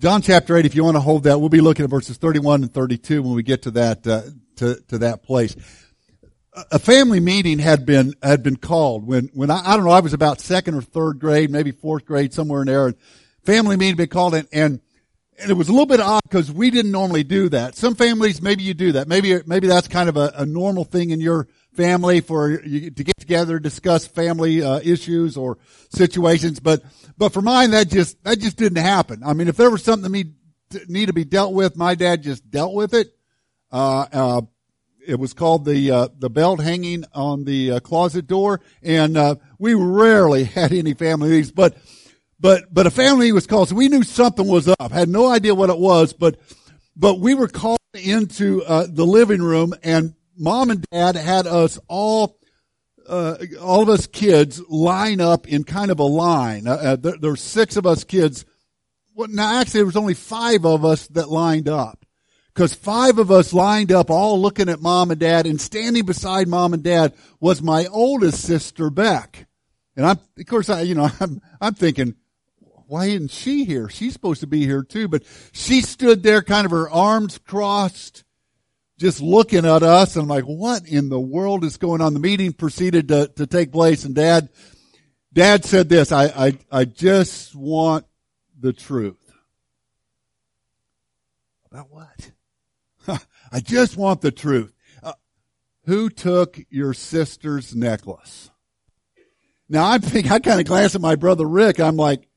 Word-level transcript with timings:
John 0.00 0.22
chapter 0.22 0.56
8, 0.56 0.64
if 0.64 0.74
you 0.74 0.82
want 0.82 0.96
to 0.96 1.00
hold 1.00 1.24
that, 1.24 1.40
we'll 1.40 1.50
be 1.50 1.60
looking 1.60 1.84
at 1.84 1.90
verses 1.90 2.16
31 2.16 2.62
and 2.62 2.72
32 2.72 3.22
when 3.22 3.34
we 3.34 3.42
get 3.42 3.60
to 3.64 3.70
that, 3.72 4.06
uh, 4.06 4.22
to, 4.56 4.76
to 4.88 4.96
that 4.96 5.22
place. 5.22 5.54
A 6.72 6.78
family 6.78 7.20
meeting 7.20 7.58
had 7.58 7.84
been, 7.84 8.14
had 8.22 8.42
been 8.42 8.56
called 8.56 9.06
when, 9.06 9.26
when 9.34 9.50
I, 9.50 9.60
I 9.62 9.76
don't 9.76 9.84
know, 9.84 9.90
I 9.90 10.00
was 10.00 10.14
about 10.14 10.40
second 10.40 10.74
or 10.74 10.80
third 10.80 11.18
grade, 11.18 11.50
maybe 11.50 11.70
fourth 11.70 12.06
grade, 12.06 12.32
somewhere 12.32 12.62
in 12.62 12.68
there. 12.68 12.86
And 12.86 12.96
family 13.44 13.76
meeting 13.76 13.90
had 13.90 13.96
been 13.98 14.08
called 14.08 14.34
and, 14.34 14.48
and, 14.54 14.80
and 15.38 15.50
it 15.50 15.54
was 15.54 15.68
a 15.68 15.72
little 15.72 15.84
bit 15.84 16.00
odd 16.00 16.22
because 16.22 16.50
we 16.50 16.70
didn't 16.70 16.92
normally 16.92 17.22
do 17.22 17.50
that. 17.50 17.76
Some 17.76 17.94
families, 17.94 18.40
maybe 18.40 18.62
you 18.62 18.72
do 18.72 18.92
that. 18.92 19.06
Maybe, 19.06 19.38
maybe 19.44 19.66
that's 19.66 19.86
kind 19.86 20.08
of 20.08 20.16
a, 20.16 20.32
a 20.34 20.46
normal 20.46 20.84
thing 20.84 21.10
in 21.10 21.20
your 21.20 21.46
family 21.80 22.20
for 22.20 22.50
you 22.62 22.90
to 22.90 23.04
get 23.04 23.18
together, 23.18 23.58
discuss 23.58 24.06
family 24.06 24.62
uh, 24.62 24.80
issues 24.84 25.36
or 25.36 25.56
situations. 25.88 26.60
But 26.60 26.82
but 27.16 27.32
for 27.32 27.40
mine, 27.40 27.70
that 27.70 27.88
just 27.88 28.22
that 28.24 28.38
just 28.38 28.58
didn't 28.58 28.82
happen. 28.82 29.22
I 29.24 29.32
mean, 29.32 29.48
if 29.48 29.56
there 29.56 29.70
was 29.70 29.82
something 29.82 30.12
that 30.70 30.90
need 30.90 31.06
to 31.06 31.14
be 31.14 31.24
dealt 31.24 31.54
with, 31.54 31.76
my 31.76 31.94
dad 31.94 32.22
just 32.22 32.50
dealt 32.50 32.74
with 32.74 32.92
it. 32.92 33.14
Uh, 33.72 34.06
uh, 34.12 34.40
it 35.06 35.18
was 35.18 35.32
called 35.32 35.64
the 35.64 35.90
uh, 35.90 36.08
the 36.18 36.28
belt 36.28 36.60
hanging 36.60 37.04
on 37.14 37.44
the 37.44 37.72
uh, 37.72 37.80
closet 37.80 38.26
door, 38.26 38.60
and 38.82 39.16
uh, 39.16 39.36
we 39.58 39.72
rarely 39.72 40.44
had 40.58 40.72
any 40.72 40.92
family 40.92 41.30
meetings. 41.30 41.50
But 41.50 41.78
but 42.38 42.72
but 42.72 42.86
a 42.86 42.90
family 42.90 43.32
was 43.32 43.46
called, 43.46 43.70
so 43.70 43.74
we 43.74 43.88
knew 43.88 44.02
something 44.02 44.46
was 44.46 44.68
up. 44.68 44.92
Had 44.92 45.08
no 45.08 45.28
idea 45.28 45.54
what 45.54 45.70
it 45.70 45.78
was, 45.78 46.12
but 46.12 46.38
but 46.94 47.20
we 47.20 47.34
were 47.34 47.48
called 47.48 47.78
into 47.94 48.62
uh, 48.64 48.86
the 48.86 49.06
living 49.06 49.42
room, 49.42 49.72
and 49.82 50.14
mom 50.40 50.70
and 50.70 50.84
dad 50.90 51.14
had 51.14 51.46
us 51.46 51.78
all, 51.86 52.38
uh, 53.06 53.36
all 53.60 53.82
of 53.82 53.88
us 53.88 54.06
kids 54.06 54.60
line 54.68 55.20
up 55.20 55.46
in 55.46 55.62
kind 55.64 55.90
of 55.90 56.00
a 56.00 56.04
line. 56.04 56.66
Uh, 56.66 56.72
uh, 56.74 56.96
there, 56.96 57.16
there, 57.20 57.30
were 57.30 57.36
six 57.36 57.76
of 57.76 57.86
us 57.86 58.02
kids. 58.02 58.44
Well, 59.14 59.28
now 59.28 59.60
actually 59.60 59.80
there 59.80 59.86
was 59.86 59.96
only 59.96 60.14
five 60.14 60.64
of 60.64 60.84
us 60.84 61.06
that 61.08 61.28
lined 61.28 61.68
up. 61.68 62.04
Cause 62.54 62.74
five 62.74 63.18
of 63.18 63.30
us 63.30 63.52
lined 63.52 63.92
up 63.92 64.10
all 64.10 64.40
looking 64.40 64.68
at 64.68 64.82
mom 64.82 65.10
and 65.12 65.20
dad 65.20 65.46
and 65.46 65.60
standing 65.60 66.04
beside 66.04 66.48
mom 66.48 66.74
and 66.74 66.82
dad 66.82 67.14
was 67.38 67.62
my 67.62 67.86
oldest 67.86 68.42
sister, 68.42 68.90
Beck. 68.90 69.46
And 69.96 70.04
I'm, 70.04 70.18
of 70.38 70.46
course, 70.46 70.68
I, 70.68 70.82
you 70.82 70.94
know, 70.94 71.08
I'm, 71.20 71.40
I'm 71.60 71.74
thinking, 71.74 72.16
why 72.86 73.06
isn't 73.06 73.30
she 73.30 73.64
here? 73.64 73.88
She's 73.88 74.12
supposed 74.12 74.40
to 74.40 74.48
be 74.48 74.66
here 74.66 74.82
too, 74.82 75.06
but 75.06 75.22
she 75.52 75.80
stood 75.80 76.22
there 76.22 76.42
kind 76.42 76.64
of 76.64 76.72
her 76.72 76.90
arms 76.90 77.38
crossed, 77.38 78.24
just 79.00 79.22
looking 79.22 79.64
at 79.64 79.82
us 79.82 80.14
and 80.14 80.24
I'm 80.24 80.28
like, 80.28 80.44
what 80.44 80.86
in 80.86 81.08
the 81.08 81.18
world 81.18 81.64
is 81.64 81.78
going 81.78 82.02
on? 82.02 82.12
The 82.12 82.20
meeting 82.20 82.52
proceeded 82.52 83.08
to, 83.08 83.28
to 83.36 83.46
take 83.46 83.72
place 83.72 84.04
and 84.04 84.14
dad, 84.14 84.50
dad 85.32 85.64
said 85.64 85.88
this, 85.88 86.12
I, 86.12 86.26
I, 86.26 86.58
I 86.70 86.84
just 86.84 87.54
want 87.54 88.04
the 88.58 88.74
truth. 88.74 89.16
About 91.70 91.86
what? 91.90 92.30
I 93.50 93.60
just 93.60 93.96
want 93.96 94.20
the 94.20 94.30
truth. 94.30 94.74
Uh, 95.02 95.14
who 95.86 96.10
took 96.10 96.60
your 96.68 96.92
sister's 96.92 97.74
necklace? 97.74 98.50
Now 99.66 99.86
I'm 99.86 100.02
thinking, 100.02 100.30
I 100.30 100.40
kind 100.40 100.60
of 100.60 100.66
glance 100.66 100.94
at 100.94 101.00
my 101.00 101.14
brother 101.14 101.48
Rick. 101.48 101.80
I'm 101.80 101.96
like, 101.96 102.28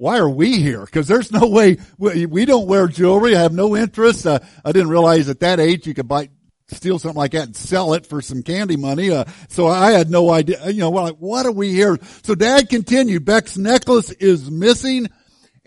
why 0.00 0.16
are 0.16 0.30
we 0.30 0.56
here? 0.62 0.80
Because 0.82 1.06
there's 1.06 1.30
no 1.30 1.46
way 1.46 1.76
we, 1.98 2.46
don't 2.46 2.66
wear 2.66 2.88
jewelry. 2.88 3.36
I 3.36 3.42
have 3.42 3.52
no 3.52 3.76
interest. 3.76 4.26
Uh, 4.26 4.38
I 4.64 4.72
didn't 4.72 4.88
realize 4.88 5.28
at 5.28 5.40
that 5.40 5.60
age 5.60 5.86
you 5.86 5.92
could 5.92 6.08
buy 6.08 6.30
steal 6.68 6.98
something 6.98 7.18
like 7.18 7.32
that 7.32 7.48
and 7.48 7.56
sell 7.56 7.92
it 7.92 8.06
for 8.06 8.22
some 8.22 8.42
candy 8.42 8.78
money. 8.78 9.10
Uh, 9.10 9.24
so 9.48 9.66
I 9.66 9.90
had 9.90 10.08
no 10.08 10.30
idea. 10.30 10.70
You 10.70 10.80
know, 10.80 10.90
like, 10.90 11.16
what 11.16 11.44
are 11.44 11.52
we 11.52 11.72
here? 11.72 11.98
So 12.22 12.34
Dad 12.34 12.70
continued. 12.70 13.26
Beck's 13.26 13.58
necklace 13.58 14.10
is 14.10 14.50
missing, 14.50 15.08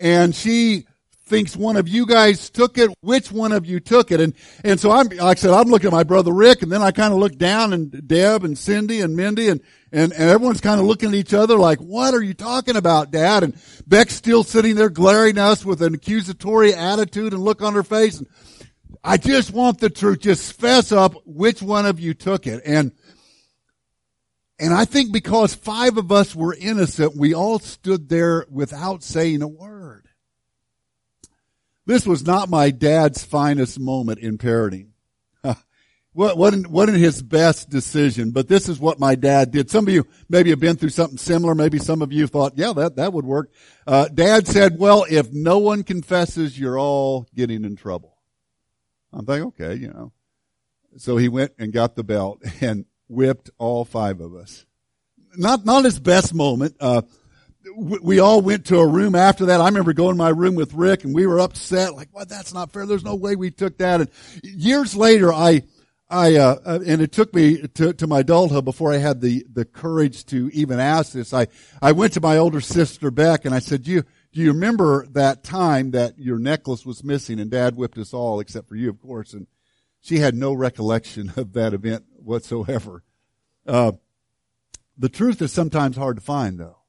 and 0.00 0.34
she 0.34 0.88
thinks 1.34 1.56
one 1.56 1.76
of 1.76 1.88
you 1.88 2.06
guys 2.06 2.48
took 2.48 2.78
it. 2.78 2.90
Which 3.00 3.32
one 3.32 3.50
of 3.50 3.66
you 3.66 3.80
took 3.80 4.12
it? 4.12 4.20
And 4.20 4.34
and 4.62 4.78
so 4.78 4.92
I'm 4.92 5.08
like 5.08 5.38
I 5.38 5.40
said, 5.40 5.50
I'm 5.50 5.68
looking 5.68 5.88
at 5.88 5.92
my 5.92 6.04
brother 6.04 6.32
Rick, 6.32 6.62
and 6.62 6.70
then 6.70 6.80
I 6.80 6.92
kind 6.92 7.12
of 7.12 7.18
look 7.18 7.36
down 7.36 7.72
and 7.72 8.06
Deb 8.06 8.44
and 8.44 8.56
Cindy 8.56 9.00
and 9.00 9.16
Mindy 9.16 9.48
and 9.48 9.60
and, 9.90 10.12
and 10.12 10.30
everyone's 10.30 10.60
kind 10.60 10.80
of 10.80 10.86
looking 10.86 11.08
at 11.08 11.14
each 11.16 11.34
other 11.34 11.56
like, 11.56 11.78
what 11.78 12.14
are 12.14 12.22
you 12.22 12.34
talking 12.34 12.76
about, 12.76 13.10
dad? 13.10 13.42
And 13.42 13.56
Beck's 13.86 14.14
still 14.14 14.44
sitting 14.44 14.76
there 14.76 14.90
glaring 14.90 15.38
at 15.38 15.44
us 15.44 15.64
with 15.64 15.82
an 15.82 15.94
accusatory 15.94 16.72
attitude 16.72 17.32
and 17.32 17.42
look 17.42 17.62
on 17.62 17.74
her 17.74 17.82
face. 17.82 18.18
And 18.18 18.28
I 19.02 19.16
just 19.16 19.50
want 19.50 19.80
the 19.80 19.90
truth. 19.90 20.20
Just 20.20 20.52
fess 20.52 20.92
up 20.92 21.14
which 21.26 21.62
one 21.62 21.84
of 21.84 21.98
you 21.98 22.14
took 22.14 22.46
it. 22.46 22.62
And, 22.64 22.92
and 24.58 24.72
I 24.72 24.84
think 24.84 25.12
because 25.12 25.54
five 25.54 25.96
of 25.96 26.12
us 26.12 26.34
were 26.34 26.54
innocent, 26.54 27.16
we 27.16 27.34
all 27.34 27.58
stood 27.58 28.08
there 28.08 28.46
without 28.50 29.02
saying 29.02 29.42
a 29.42 29.48
word. 29.48 29.73
This 31.86 32.06
was 32.06 32.26
not 32.26 32.48
my 32.48 32.70
dad's 32.70 33.24
finest 33.24 33.78
moment 33.78 34.18
in 34.20 34.38
parenting 34.38 34.88
wasn't, 36.14 36.68
wasn't 36.68 36.98
his 36.98 37.22
best 37.22 37.68
decision, 37.70 38.30
but 38.30 38.48
this 38.48 38.68
is 38.68 38.78
what 38.78 39.00
my 39.00 39.14
dad 39.14 39.50
did. 39.50 39.70
Some 39.70 39.86
of 39.86 39.92
you 39.92 40.06
maybe 40.28 40.50
have 40.50 40.60
been 40.60 40.76
through 40.76 40.90
something 40.90 41.18
similar. 41.18 41.54
Maybe 41.54 41.78
some 41.78 42.02
of 42.02 42.12
you 42.12 42.26
thought, 42.26 42.52
yeah, 42.56 42.72
that, 42.72 42.96
that 42.96 43.12
would 43.12 43.24
work. 43.24 43.50
Uh, 43.86 44.08
dad 44.08 44.46
said, 44.46 44.78
well, 44.78 45.04
if 45.10 45.32
no 45.32 45.58
one 45.58 45.82
confesses, 45.82 46.58
you're 46.58 46.78
all 46.78 47.26
getting 47.34 47.64
in 47.64 47.76
trouble. 47.76 48.16
I'm 49.12 49.26
thinking, 49.26 49.48
okay, 49.48 49.74
you 49.74 49.88
know. 49.88 50.12
So 50.96 51.16
he 51.16 51.28
went 51.28 51.52
and 51.58 51.72
got 51.72 51.96
the 51.96 52.04
belt 52.04 52.40
and 52.60 52.84
whipped 53.08 53.50
all 53.58 53.84
five 53.84 54.20
of 54.20 54.34
us. 54.34 54.64
Not, 55.36 55.64
not 55.64 55.84
his 55.84 55.98
best 55.98 56.32
moment. 56.32 56.76
Uh, 56.78 57.02
we 57.76 58.18
all 58.18 58.40
went 58.40 58.66
to 58.66 58.78
a 58.78 58.86
room 58.86 59.14
after 59.14 59.46
that. 59.46 59.60
I 59.60 59.66
remember 59.66 59.92
going 59.92 60.14
to 60.14 60.18
my 60.18 60.28
room 60.30 60.54
with 60.54 60.74
Rick 60.74 61.04
and 61.04 61.14
we 61.14 61.26
were 61.26 61.40
upset, 61.40 61.94
like, 61.94 62.08
well, 62.12 62.26
that's 62.26 62.54
not 62.54 62.72
fair. 62.72 62.86
There's 62.86 63.04
no 63.04 63.14
way 63.14 63.36
we 63.36 63.50
took 63.50 63.78
that. 63.78 64.00
And 64.00 64.10
years 64.42 64.94
later, 64.94 65.32
I, 65.32 65.62
I 66.08 66.36
uh, 66.36 66.56
uh, 66.64 66.78
and 66.86 67.00
it 67.00 67.12
took 67.12 67.34
me 67.34 67.66
to, 67.66 67.92
to 67.94 68.06
my 68.06 68.20
adulthood 68.20 68.64
before 68.64 68.92
I 68.92 68.98
had 68.98 69.20
the 69.20 69.44
the 69.52 69.64
courage 69.64 70.26
to 70.26 70.50
even 70.52 70.78
ask 70.78 71.12
this. 71.12 71.32
I 71.32 71.48
I 71.80 71.92
went 71.92 72.12
to 72.12 72.20
my 72.20 72.36
older 72.36 72.60
sister 72.60 73.10
Beck 73.10 73.44
and 73.44 73.54
I 73.54 73.58
said, 73.58 73.82
"Do 73.82 73.90
you 73.90 74.04
do 74.32 74.40
you 74.40 74.52
remember 74.52 75.06
that 75.12 75.42
time 75.42 75.92
that 75.92 76.18
your 76.18 76.38
necklace 76.38 76.84
was 76.84 77.02
missing 77.02 77.40
and 77.40 77.50
Dad 77.50 77.74
whipped 77.74 77.98
us 77.98 78.12
all 78.12 78.38
except 78.40 78.68
for 78.68 78.76
you, 78.76 78.90
of 78.90 79.00
course?" 79.00 79.32
And 79.32 79.46
she 80.02 80.18
had 80.18 80.34
no 80.34 80.52
recollection 80.52 81.32
of 81.36 81.54
that 81.54 81.72
event 81.72 82.04
whatsoever. 82.16 83.02
Uh, 83.66 83.92
the 84.98 85.08
truth 85.08 85.40
is 85.40 85.52
sometimes 85.52 85.96
hard 85.96 86.16
to 86.16 86.22
find, 86.22 86.60
though. 86.60 86.83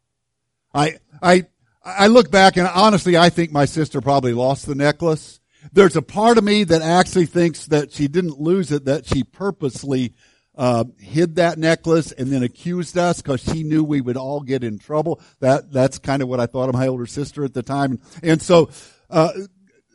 I 0.75 0.99
I 1.21 1.45
I 1.83 2.07
look 2.07 2.29
back 2.29 2.57
and 2.57 2.67
honestly, 2.67 3.17
I 3.17 3.29
think 3.29 3.51
my 3.51 3.65
sister 3.65 4.01
probably 4.01 4.33
lost 4.33 4.65
the 4.65 4.75
necklace. 4.75 5.39
There's 5.71 5.95
a 5.95 6.01
part 6.01 6.37
of 6.37 6.43
me 6.43 6.63
that 6.65 6.81
actually 6.81 7.25
thinks 7.25 7.65
that 7.67 7.91
she 7.91 8.07
didn't 8.07 8.39
lose 8.39 8.71
it, 8.71 8.85
that 8.85 9.07
she 9.07 9.23
purposely 9.23 10.13
uh, 10.55 10.85
hid 10.99 11.35
that 11.35 11.57
necklace 11.57 12.11
and 12.11 12.31
then 12.31 12.43
accused 12.43 12.97
us 12.97 13.21
because 13.21 13.41
she 13.41 13.63
knew 13.63 13.83
we 13.83 14.01
would 14.01 14.17
all 14.17 14.41
get 14.41 14.63
in 14.63 14.77
trouble. 14.77 15.21
That 15.39 15.71
that's 15.71 15.97
kind 15.97 16.21
of 16.21 16.27
what 16.27 16.39
I 16.39 16.45
thought 16.45 16.69
of 16.69 16.75
my 16.75 16.87
older 16.87 17.05
sister 17.05 17.43
at 17.43 17.53
the 17.53 17.63
time. 17.63 17.99
And 18.21 18.41
so, 18.41 18.69
uh, 19.09 19.31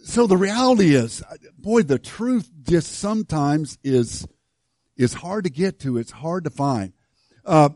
so 0.02 0.26
the 0.26 0.36
reality 0.36 0.94
is, 0.94 1.22
boy, 1.58 1.82
the 1.82 1.98
truth 1.98 2.50
just 2.62 2.92
sometimes 2.92 3.78
is 3.84 4.26
is 4.96 5.14
hard 5.14 5.44
to 5.44 5.50
get 5.50 5.80
to. 5.80 5.98
It's 5.98 6.10
hard 6.10 6.44
to 6.44 6.50
find. 6.50 6.92
Uh, 7.44 7.70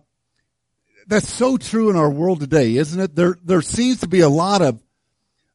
that's 1.07 1.29
so 1.29 1.57
true 1.57 1.91
in 1.91 1.97
our 1.97 2.11
world 2.11 2.41
today, 2.41 2.77
isn't 2.77 3.01
it? 3.01 3.15
There 3.15 3.39
there 3.45 3.63
seems 3.63 4.01
to 4.01 4.09
be 4.09 4.21
a 4.21 4.29
lot 4.29 4.63
of 4.63 4.83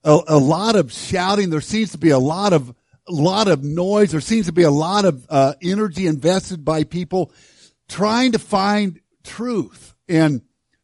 a, 0.03 0.19
a 0.27 0.37
lot 0.37 0.75
of 0.75 0.91
shouting. 0.91 1.49
There 1.49 1.61
seems 1.61 1.91
to 1.91 1.97
be 1.97 2.09
a 2.09 2.19
lot 2.19 2.53
of 2.53 2.73
a 3.07 3.11
lot 3.11 3.47
of 3.47 3.63
noise. 3.63 4.11
There 4.11 4.21
seems 4.21 4.45
to 4.45 4.51
be 4.51 4.63
a 4.63 4.71
lot 4.71 5.05
of 5.05 5.25
uh, 5.29 5.53
energy 5.61 6.07
invested 6.07 6.63
by 6.63 6.83
people 6.83 7.31
trying 7.87 8.33
to 8.33 8.39
find 8.39 8.99
truth, 9.23 9.95
and 10.07 10.41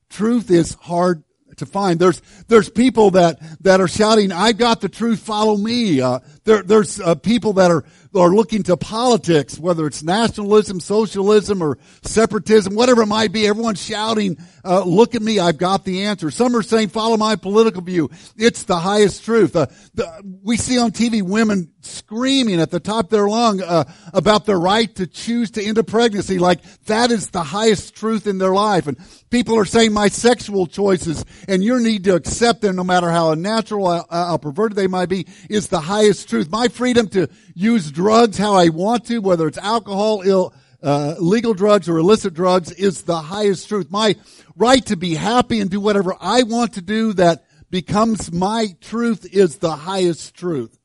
truth 0.09 0.49
is 0.49 0.73
hard 0.73 1.23
to 1.57 1.65
find. 1.65 1.99
There's 1.99 2.21
there's 2.47 2.69
people 2.69 3.11
that 3.11 3.39
that 3.63 3.79
are 3.79 3.87
shouting, 3.87 4.31
"I've 4.31 4.57
got 4.57 4.81
the 4.81 4.89
truth, 4.89 5.19
follow 5.19 5.55
me." 5.55 6.01
Uh, 6.01 6.19
there 6.45 6.63
there's 6.63 6.99
uh, 6.99 7.15
people 7.15 7.53
that 7.53 7.71
are 7.71 7.83
are 8.15 8.29
looking 8.29 8.63
to 8.63 8.77
politics, 8.77 9.59
whether 9.59 9.85
it's 9.85 10.03
nationalism, 10.03 10.79
socialism, 10.79 11.61
or 11.61 11.77
separatism, 12.03 12.73
whatever 12.73 13.01
it 13.01 13.07
might 13.07 13.31
be. 13.31 13.47
Everyone's 13.47 13.83
shouting, 13.83 14.37
uh, 14.63 14.83
look 14.83 15.15
at 15.15 15.21
me, 15.21 15.39
I've 15.39 15.57
got 15.57 15.83
the 15.83 16.03
answer. 16.03 16.31
Some 16.31 16.55
are 16.55 16.63
saying, 16.63 16.89
follow 16.89 17.17
my 17.17 17.35
political 17.35 17.81
view. 17.81 18.09
It's 18.37 18.63
the 18.63 18.77
highest 18.77 19.25
truth. 19.25 19.55
Uh, 19.55 19.67
the, 19.93 20.37
we 20.43 20.57
see 20.57 20.77
on 20.77 20.91
TV 20.91 21.21
women 21.21 21.71
screaming 21.81 22.59
at 22.59 22.71
the 22.71 22.79
top 22.79 23.05
of 23.05 23.09
their 23.11 23.27
lung 23.27 23.61
uh, 23.61 23.83
about 24.13 24.45
their 24.45 24.59
right 24.59 24.93
to 24.95 25.05
choose 25.05 25.51
to 25.51 25.63
end 25.63 25.77
a 25.77 25.83
pregnancy 25.83 26.39
like 26.39 26.61
that 26.85 27.11
is 27.11 27.29
the 27.29 27.43
highest 27.43 27.95
truth 27.95 28.27
in 28.27 28.37
their 28.37 28.53
life. 28.53 28.87
And 28.87 28.97
people 29.29 29.57
are 29.57 29.65
saying 29.65 29.93
my 29.93 30.07
sexual 30.07 30.67
choices 30.67 31.25
and 31.47 31.63
your 31.63 31.79
need 31.79 32.05
to 32.05 32.15
accept 32.15 32.61
them 32.61 32.75
no 32.75 32.83
matter 32.83 33.11
how 33.11 33.31
unnatural, 33.31 33.89
how, 33.89 34.05
how 34.09 34.37
perverted 34.37 34.75
they 34.75 34.87
might 34.87 35.09
be 35.09 35.27
is 35.49 35.67
the 35.67 35.81
highest 35.81 36.29
truth. 36.29 36.34
My 36.49 36.67
freedom 36.67 37.07
to 37.09 37.29
use 37.53 37.91
drugs 37.91 38.37
how 38.37 38.55
I 38.55 38.69
want 38.69 39.05
to, 39.05 39.19
whether 39.19 39.47
it's 39.47 39.57
alcohol, 39.57 40.21
ill, 40.25 40.53
uh, 40.83 41.15
legal 41.17 41.53
drugs 41.53 41.87
or 41.87 41.97
illicit 41.97 42.33
drugs 42.33 42.71
is 42.71 43.03
the 43.03 43.19
highest 43.19 43.69
truth. 43.69 43.89
My 43.89 44.15
right 44.55 44.85
to 44.87 44.97
be 44.97 45.15
happy 45.15 45.61
and 45.61 45.69
do 45.69 45.79
whatever 45.79 46.15
I 46.19 46.43
want 46.43 46.73
to 46.73 46.81
do 46.81 47.13
that 47.13 47.45
becomes 47.71 48.31
my 48.31 48.75
truth 48.81 49.25
is 49.33 49.57
the 49.57 49.75
highest 49.75 50.35
truth. 50.35 50.77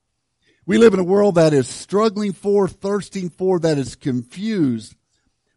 We 0.67 0.79
live 0.79 0.95
in 0.95 1.01
a 1.01 1.05
world 1.05 1.35
that 1.35 1.53
is 1.53 1.69
struggling 1.69 2.33
for, 2.33 2.69
thirsting 2.69 3.29
for, 3.31 3.59
that 3.59 3.77
is 3.77 3.97
confused, 3.97 4.95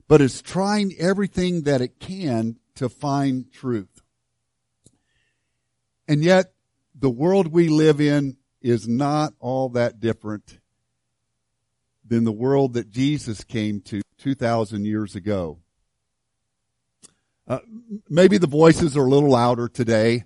but 0.07 0.21
is 0.21 0.41
trying 0.41 0.93
everything 0.97 1.63
that 1.63 1.81
it 1.81 1.99
can 1.99 2.57
to 2.75 2.89
find 2.89 3.51
truth. 3.51 4.01
And 6.07 6.23
yet, 6.23 6.53
the 6.95 7.09
world 7.09 7.47
we 7.47 7.69
live 7.69 8.01
in 8.01 8.37
is 8.63 8.87
not 8.87 9.33
all 9.39 9.69
that 9.69 9.99
different 9.99 10.59
than 12.05 12.23
the 12.23 12.31
world 12.31 12.73
that 12.73 12.89
Jesus 12.89 13.43
came 13.43 13.81
to 13.81 14.01
2,000 14.17 14.85
years 14.85 15.15
ago. 15.15 15.59
Uh, 17.47 17.59
maybe 18.09 18.37
the 18.37 18.47
voices 18.47 18.95
are 18.95 19.05
a 19.05 19.09
little 19.09 19.31
louder 19.31 19.67
today. 19.67 20.23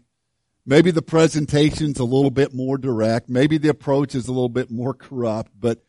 Maybe 0.65 0.91
the 0.91 1.01
presentation's 1.01 1.99
a 1.99 2.03
little 2.03 2.29
bit 2.29 2.53
more 2.53 2.77
direct. 2.77 3.29
Maybe 3.29 3.57
the 3.57 3.69
approach 3.69 4.13
is 4.13 4.27
a 4.27 4.31
little 4.31 4.49
bit 4.49 4.69
more 4.69 4.93
corrupt, 4.93 5.51
but 5.59 5.83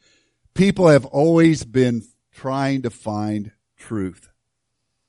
people 0.54 0.88
have 0.88 1.04
always 1.04 1.64
been 1.64 2.02
trying 2.32 2.82
to 2.82 2.90
find 2.90 3.52
truth. 3.76 4.30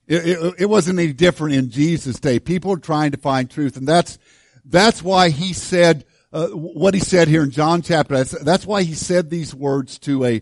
It, 0.07 0.27
it, 0.27 0.56
it, 0.62 0.65
wasn't 0.65 0.97
any 0.97 1.13
different 1.13 1.56
in 1.56 1.69
Jesus' 1.69 2.19
day. 2.19 2.39
People 2.39 2.74
are 2.74 2.80
trying 2.80 3.12
to 3.12 3.18
find 3.18 3.50
truth, 3.50 3.77
and 3.77 3.88
that's 3.88 4.18
that's 4.65 5.03
why 5.03 5.30
he 5.30 5.53
said 5.53 6.03
uh, 6.31 6.48
what 6.50 6.94
he 6.94 7.00
said 7.00 7.28
here 7.28 7.44
in 7.44 7.52
John 7.52 7.81
chapter. 7.81 8.24
That's, 8.24 8.66
why 8.66 8.84
he 8.84 8.94
said 8.94 9.30
these 9.30 9.56
words 9.56 9.98
to 10.00 10.26
a 10.26 10.42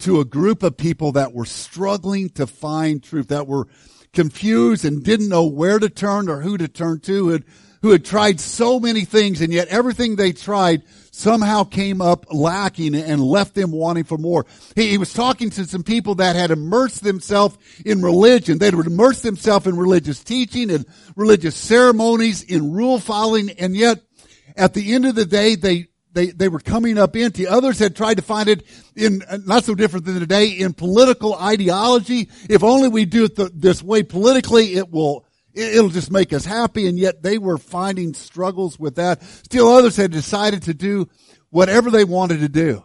to 0.00 0.20
a 0.20 0.24
group 0.24 0.62
of 0.62 0.76
people 0.76 1.12
that 1.12 1.32
were 1.32 1.44
struggling 1.44 2.30
to 2.30 2.46
find 2.46 3.02
truth, 3.02 3.28
that 3.28 3.48
were 3.48 3.66
confused 4.12 4.84
and 4.84 5.02
didn't 5.02 5.28
know 5.28 5.46
where 5.46 5.78
to 5.78 5.88
turn 5.88 6.28
or 6.28 6.40
who 6.40 6.56
to 6.56 6.68
turn 6.68 7.00
to, 7.00 7.12
who 7.12 7.28
had, 7.30 7.44
who 7.82 7.90
had 7.90 8.04
tried 8.04 8.38
so 8.38 8.78
many 8.78 9.04
things 9.04 9.40
and 9.40 9.52
yet 9.52 9.66
everything 9.68 10.14
they 10.14 10.32
tried 10.32 10.82
somehow 11.10 11.64
came 11.64 12.00
up 12.00 12.26
lacking 12.32 12.94
and 12.94 13.20
left 13.20 13.54
them 13.54 13.72
wanting 13.72 14.04
for 14.04 14.18
more. 14.18 14.46
He, 14.76 14.90
he 14.90 14.98
was 14.98 15.12
talking 15.12 15.50
to 15.50 15.64
some 15.64 15.82
people 15.82 16.14
that 16.16 16.36
had 16.36 16.52
immersed 16.52 17.02
themselves 17.02 17.58
in 17.84 18.00
religion. 18.00 18.58
They 18.58 18.66
had 18.66 18.74
immersed 18.74 19.24
themselves 19.24 19.66
in 19.66 19.76
religious 19.76 20.22
teaching 20.22 20.70
and 20.70 20.86
religious 21.16 21.56
ceremonies, 21.56 22.42
in 22.42 22.72
rule 22.72 23.00
following, 23.00 23.50
and 23.50 23.74
yet 23.74 24.00
at 24.58 24.74
the 24.74 24.92
end 24.92 25.06
of 25.06 25.14
the 25.14 25.24
day, 25.24 25.54
they 25.54 25.88
they, 26.12 26.26
they 26.26 26.48
were 26.48 26.58
coming 26.58 26.98
up 26.98 27.14
empty. 27.14 27.46
Others 27.46 27.78
had 27.78 27.94
tried 27.94 28.16
to 28.16 28.22
find 28.22 28.48
it 28.48 28.66
in, 28.96 29.22
not 29.46 29.64
so 29.64 29.74
different 29.74 30.06
than 30.06 30.18
today, 30.18 30.48
in 30.48 30.72
political 30.72 31.34
ideology. 31.34 32.28
If 32.48 32.64
only 32.64 32.88
we 32.88 33.04
do 33.04 33.26
it 33.26 33.60
this 33.60 33.82
way 33.82 34.02
politically, 34.02 34.74
it 34.74 34.90
will, 34.90 35.26
it'll 35.54 35.90
just 35.90 36.10
make 36.10 36.32
us 36.32 36.44
happy. 36.44 36.88
And 36.88 36.98
yet 36.98 37.22
they 37.22 37.38
were 37.38 37.58
finding 37.58 38.14
struggles 38.14 38.78
with 38.78 38.96
that. 38.96 39.22
Still 39.22 39.68
others 39.68 39.96
had 39.96 40.10
decided 40.10 40.64
to 40.64 40.74
do 40.74 41.08
whatever 41.50 41.90
they 41.90 42.04
wanted 42.04 42.40
to 42.40 42.48
do. 42.48 42.82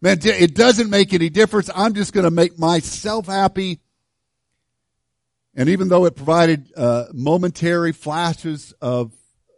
Man, 0.00 0.18
it 0.24 0.54
doesn't 0.54 0.90
make 0.90 1.14
any 1.14 1.28
difference. 1.28 1.70
I'm 1.72 1.94
just 1.94 2.12
going 2.12 2.24
to 2.24 2.30
make 2.30 2.58
myself 2.58 3.26
happy. 3.26 3.80
And 5.54 5.68
even 5.68 5.88
though 5.88 6.06
it 6.06 6.16
provided 6.16 6.72
uh, 6.76 7.04
momentary 7.12 7.92
flashes 7.92 8.72
of 8.80 9.12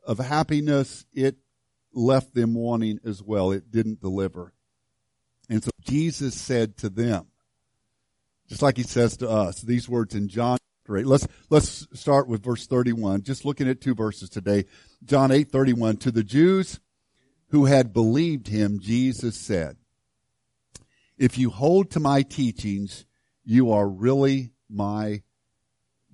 of 0.07 0.19
happiness, 0.19 1.07
it 1.15 1.37
left 1.95 2.35
them 2.35 2.55
wanting 2.55 3.01
as 3.05 3.23
well. 3.23 3.53
It 3.53 3.71
didn't 3.71 4.01
deliver. 4.01 4.53
And 5.49 5.63
so 5.63 5.71
Jesus 5.83 6.35
said 6.35 6.77
to 6.79 6.89
them, 6.89 7.27
just 8.49 8.63
like 8.63 8.77
he 8.77 8.83
says 8.83 9.17
to 9.19 9.29
us, 9.29 9.63
these 9.63 9.89
words 9.89 10.15
in 10.15 10.29
John 10.29 10.59
8. 10.89 11.07
Let's, 11.07 11.27
let's 11.49 11.87
start 11.95 12.29
with 12.29 12.45
verse 12.45 12.67
31. 12.67 13.23
Just 13.23 13.45
looking 13.45 13.69
at 13.69 13.81
two 13.81 13.95
verses 13.95 14.29
today. 14.29 14.67
John 15.05 15.33
8, 15.33 15.51
31. 15.51 15.97
To 15.99 16.11
the 16.11 16.23
Jews 16.23 16.81
who 17.49 17.65
had 17.65 17.93
believed 17.93 18.49
him, 18.49 18.81
Jesus 18.81 19.37
said, 19.37 19.77
if 21.17 21.39
you 21.39 21.51
hold 21.51 21.91
to 21.93 22.01
my 22.01 22.23
teachings, 22.23 23.07
you 23.45 23.73
are 23.73 23.89
really 23.89 24.53
my 24.69 25.23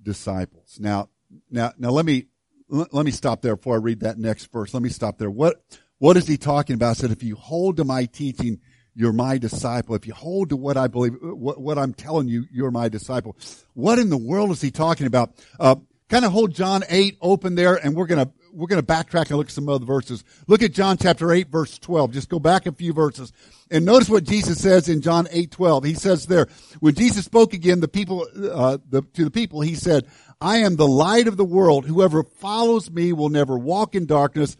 disciples. 0.01 0.77
Now, 0.79 1.09
now, 1.49 1.73
now 1.77 1.89
let 1.89 2.05
me, 2.05 2.27
let 2.71 3.05
me 3.05 3.11
stop 3.11 3.41
there 3.41 3.55
before 3.55 3.75
I 3.75 3.79
read 3.79 3.99
that 3.99 4.17
next 4.17 4.51
verse. 4.51 4.73
Let 4.73 4.81
me 4.81 4.89
stop 4.89 5.17
there. 5.17 5.29
What, 5.29 5.61
what 5.97 6.17
is 6.17 6.27
he 6.27 6.37
talking 6.37 6.75
about? 6.75 6.95
He 6.95 7.01
said, 7.01 7.11
if 7.11 7.21
you 7.21 7.35
hold 7.35 7.77
to 7.77 7.83
my 7.83 8.05
teaching, 8.05 8.59
you're 8.95 9.13
my 9.13 9.37
disciple. 9.37 9.95
If 9.95 10.07
you 10.07 10.13
hold 10.13 10.49
to 10.49 10.55
what 10.55 10.77
I 10.77 10.87
believe, 10.87 11.17
what, 11.21 11.59
what 11.59 11.77
I'm 11.77 11.93
telling 11.93 12.27
you, 12.27 12.45
you're 12.51 12.71
my 12.71 12.89
disciple. 12.89 13.37
What 13.73 13.99
in 13.99 14.09
the 14.09 14.17
world 14.17 14.51
is 14.51 14.61
he 14.61 14.71
talking 14.71 15.05
about? 15.05 15.35
Uh, 15.59 15.75
kind 16.09 16.25
of 16.25 16.31
hold 16.31 16.53
John 16.53 16.83
8 16.89 17.17
open 17.21 17.55
there 17.55 17.75
and 17.75 17.95
we're 17.95 18.07
going 18.07 18.25
to, 18.25 18.31
we're 18.53 18.67
going 18.67 18.81
to 18.81 18.85
backtrack 18.85 19.29
and 19.29 19.37
look 19.37 19.47
at 19.47 19.53
some 19.53 19.69
other 19.69 19.85
verses. 19.85 20.23
Look 20.47 20.61
at 20.61 20.73
John 20.73 20.97
chapter 20.97 21.31
8 21.31 21.49
verse 21.49 21.79
12. 21.79 22.11
Just 22.11 22.29
go 22.29 22.39
back 22.39 22.65
a 22.65 22.71
few 22.71 22.93
verses 22.93 23.31
and 23.71 23.85
notice 23.85 24.09
what 24.09 24.25
Jesus 24.25 24.61
says 24.61 24.89
in 24.89 25.01
John 25.01 25.27
8 25.31 25.49
12. 25.49 25.83
He 25.85 25.93
says 25.93 26.25
there, 26.25 26.47
when 26.79 26.93
Jesus 26.93 27.25
spoke 27.25 27.53
again, 27.53 27.79
the 27.79 27.87
people, 27.87 28.27
uh, 28.35 28.77
the, 28.89 29.01
to 29.13 29.23
the 29.23 29.31
people, 29.31 29.61
he 29.61 29.75
said, 29.75 30.05
I 30.39 30.57
am 30.57 30.75
the 30.75 30.87
light 30.87 31.27
of 31.27 31.37
the 31.37 31.45
world. 31.45 31.85
Whoever 31.85 32.23
follows 32.23 32.91
me 32.91 33.13
will 33.13 33.29
never 33.29 33.57
walk 33.57 33.95
in 33.95 34.05
darkness, 34.05 34.57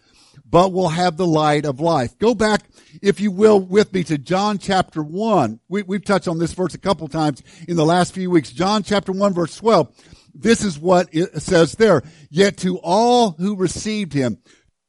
but 0.49 0.71
will 0.71 0.89
have 0.89 1.17
the 1.17 1.27
light 1.27 1.65
of 1.65 1.79
life. 1.79 2.17
Go 2.19 2.33
back, 2.33 2.63
if 3.01 3.19
you 3.19 3.31
will, 3.31 3.59
with 3.59 3.93
me 3.93 4.03
to 4.05 4.17
John 4.17 4.57
chapter 4.57 5.03
1. 5.03 5.59
We, 5.67 5.83
have 5.91 6.05
touched 6.05 6.27
on 6.27 6.39
this 6.39 6.53
verse 6.53 6.73
a 6.73 6.79
couple 6.79 7.07
times 7.07 7.43
in 7.67 7.75
the 7.75 7.85
last 7.85 8.13
few 8.13 8.29
weeks. 8.29 8.51
John 8.51 8.83
chapter 8.83 9.11
1 9.11 9.33
verse 9.33 9.55
12. 9.57 9.93
This 10.33 10.63
is 10.63 10.79
what 10.79 11.09
it 11.11 11.41
says 11.41 11.73
there. 11.73 12.03
Yet 12.29 12.57
to 12.57 12.79
all 12.79 13.31
who 13.31 13.55
received 13.55 14.13
him, 14.13 14.37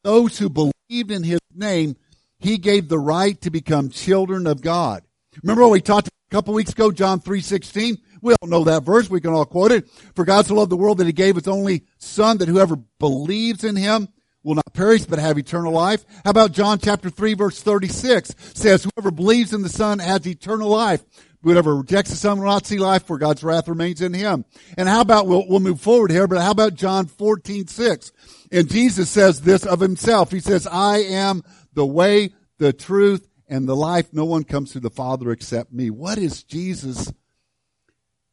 those 0.04 0.38
who 0.38 0.48
believed 0.48 1.10
in 1.10 1.22
his 1.22 1.40
name, 1.54 1.96
he 2.38 2.58
gave 2.58 2.88
the 2.88 2.98
right 2.98 3.40
to 3.42 3.50
become 3.50 3.88
children 3.88 4.46
of 4.46 4.62
God. 4.62 5.02
Remember 5.42 5.62
what 5.62 5.72
we 5.72 5.80
talked 5.80 6.08
a 6.08 6.10
couple 6.30 6.54
weeks 6.54 6.72
ago, 6.72 6.90
John 6.90 7.20
3.16? 7.20 7.98
We 8.20 8.34
all 8.40 8.48
know 8.48 8.64
that 8.64 8.84
verse. 8.84 9.10
We 9.10 9.20
can 9.20 9.32
all 9.32 9.44
quote 9.44 9.72
it. 9.72 9.88
For 10.14 10.24
God 10.24 10.46
so 10.46 10.54
loved 10.54 10.70
the 10.70 10.76
world 10.76 10.98
that 10.98 11.06
he 11.06 11.12
gave 11.12 11.36
his 11.36 11.48
only 11.48 11.84
son 11.98 12.38
that 12.38 12.48
whoever 12.48 12.76
believes 12.98 13.64
in 13.64 13.76
him 13.76 14.08
will 14.42 14.54
not 14.54 14.72
perish 14.74 15.04
but 15.04 15.18
have 15.18 15.38
eternal 15.38 15.72
life. 15.72 16.04
How 16.24 16.30
about 16.30 16.52
John 16.52 16.78
chapter 16.78 17.10
3 17.10 17.34
verse 17.34 17.60
36 17.60 18.34
says, 18.54 18.84
whoever 18.84 19.10
believes 19.10 19.52
in 19.52 19.62
the 19.62 19.68
son 19.68 19.98
has 19.98 20.26
eternal 20.26 20.68
life. 20.68 21.02
Whoever 21.42 21.76
rejects 21.76 22.10
the 22.10 22.16
son 22.16 22.38
will 22.38 22.46
not 22.46 22.66
see 22.66 22.78
life 22.78 23.06
for 23.06 23.18
God's 23.18 23.42
wrath 23.42 23.68
remains 23.68 24.00
in 24.00 24.14
him. 24.14 24.44
And 24.78 24.88
how 24.88 25.00
about, 25.00 25.26
we'll, 25.26 25.46
we'll 25.48 25.60
move 25.60 25.80
forward 25.80 26.10
here, 26.10 26.28
but 26.28 26.40
how 26.40 26.52
about 26.52 26.74
John 26.74 27.06
14, 27.06 27.66
6? 27.66 28.12
And 28.52 28.70
Jesus 28.70 29.10
says 29.10 29.40
this 29.40 29.66
of 29.66 29.80
himself. 29.80 30.30
He 30.30 30.40
says, 30.40 30.66
I 30.66 30.98
am 30.98 31.42
the 31.74 31.86
way, 31.86 32.32
the 32.58 32.72
truth, 32.72 33.28
and 33.48 33.68
the 33.68 33.76
life. 33.76 34.12
No 34.12 34.24
one 34.24 34.44
comes 34.44 34.72
to 34.72 34.80
the 34.80 34.90
Father 34.90 35.30
except 35.32 35.72
me. 35.72 35.90
What 35.90 36.18
is 36.18 36.44
Jesus 36.44 37.12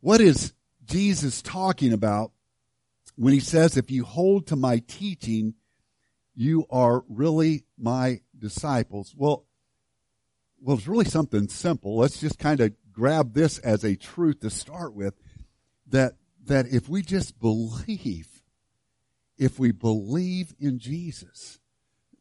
what 0.01 0.21
is 0.21 0.53
Jesus 0.85 1.41
talking 1.41 1.91
about 1.91 2.31
when 3.15 3.33
he 3.33 3.41
says, 3.41 3.75
if 3.75 3.91
you 3.91 4.05
hold 4.05 4.47
to 4.47 4.55
my 4.55 4.81
teaching, 4.87 5.55
you 6.35 6.65
are 6.69 7.03
really 7.09 7.65
my 7.77 8.21
disciples? 8.37 9.13
Well, 9.15 9.45
well, 10.61 10.77
it's 10.77 10.87
really 10.87 11.05
something 11.05 11.47
simple. 11.49 11.97
Let's 11.97 12.19
just 12.19 12.39
kind 12.39 12.59
of 12.61 12.73
grab 12.99 13.33
this 13.33 13.59
as 13.59 13.85
a 13.85 13.95
truth 13.95 14.41
to 14.41 14.49
start 14.49 14.93
with 14.93 15.13
that, 15.87 16.15
that 16.45 16.67
if 16.67 16.89
we 16.89 17.01
just 17.01 17.39
believe, 17.39 18.27
if 19.37 19.57
we 19.57 19.71
believe 19.71 20.53
in 20.59 20.79
Jesus, 20.79 21.59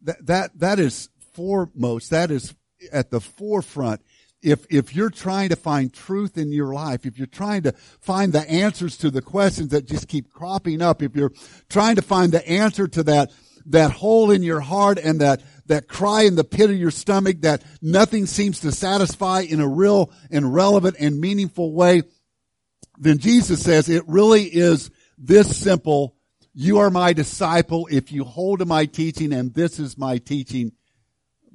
that, 0.03 0.25
that, 0.25 0.59
that 0.61 0.79
is 0.79 1.09
foremost, 1.33 2.11
that 2.11 2.31
is 2.31 2.55
at 2.93 3.11
the 3.11 3.21
forefront. 3.21 4.01
If, 4.41 4.67
if 4.71 4.95
you're 4.95 5.11
trying 5.11 5.49
to 5.49 5.57
find 5.57 5.93
truth 5.93 6.39
in 6.39 6.53
your 6.53 6.73
life, 6.73 7.05
if 7.05 7.19
you're 7.19 7.27
trying 7.27 7.65
to 7.65 7.73
find 8.01 8.33
the 8.33 8.49
answers 8.49 8.97
to 8.99 9.11
the 9.11 9.21
questions 9.21 9.71
that 9.71 9.85
just 9.85 10.07
keep 10.07 10.33
cropping 10.33 10.81
up, 10.81 11.03
if 11.03 11.17
you're 11.17 11.33
trying 11.69 11.97
to 11.97 12.03
find 12.03 12.31
the 12.31 12.49
answer 12.49 12.87
to 12.87 13.03
that, 13.03 13.33
that 13.69 13.91
hole 13.91 14.31
in 14.31 14.43
your 14.43 14.61
heart 14.61 14.99
and 14.99 15.21
that, 15.21 15.43
that 15.67 15.89
cry 15.89 16.23
in 16.23 16.35
the 16.35 16.45
pit 16.45 16.71
of 16.71 16.77
your 16.77 16.91
stomach 16.91 17.43
that 17.43 17.63
nothing 17.81 18.27
seems 18.27 18.61
to 18.61 18.73
satisfy 18.73 19.41
in 19.41 19.61
a 19.61 19.69
real 19.69 20.11
and 20.31 20.53
relevant 20.53 20.97
and 20.99 21.21
meaningful 21.21 21.73
way, 21.73 22.03
then 22.99 23.19
Jesus 23.19 23.63
says 23.63 23.89
it 23.89 24.03
really 24.07 24.45
is 24.45 24.91
this 25.17 25.57
simple. 25.57 26.17
You 26.55 26.79
are 26.79 26.91
my 26.91 27.13
disciple 27.13 27.89
if 27.91 28.11
you 28.11 28.25
hold 28.25 28.61
to 28.61 28.65
my 28.65 28.87
teaching 28.87 29.33
and 29.33 29.55
this 29.55 29.79
is 29.79 29.97
my 29.97 30.19
teaching 30.19 30.73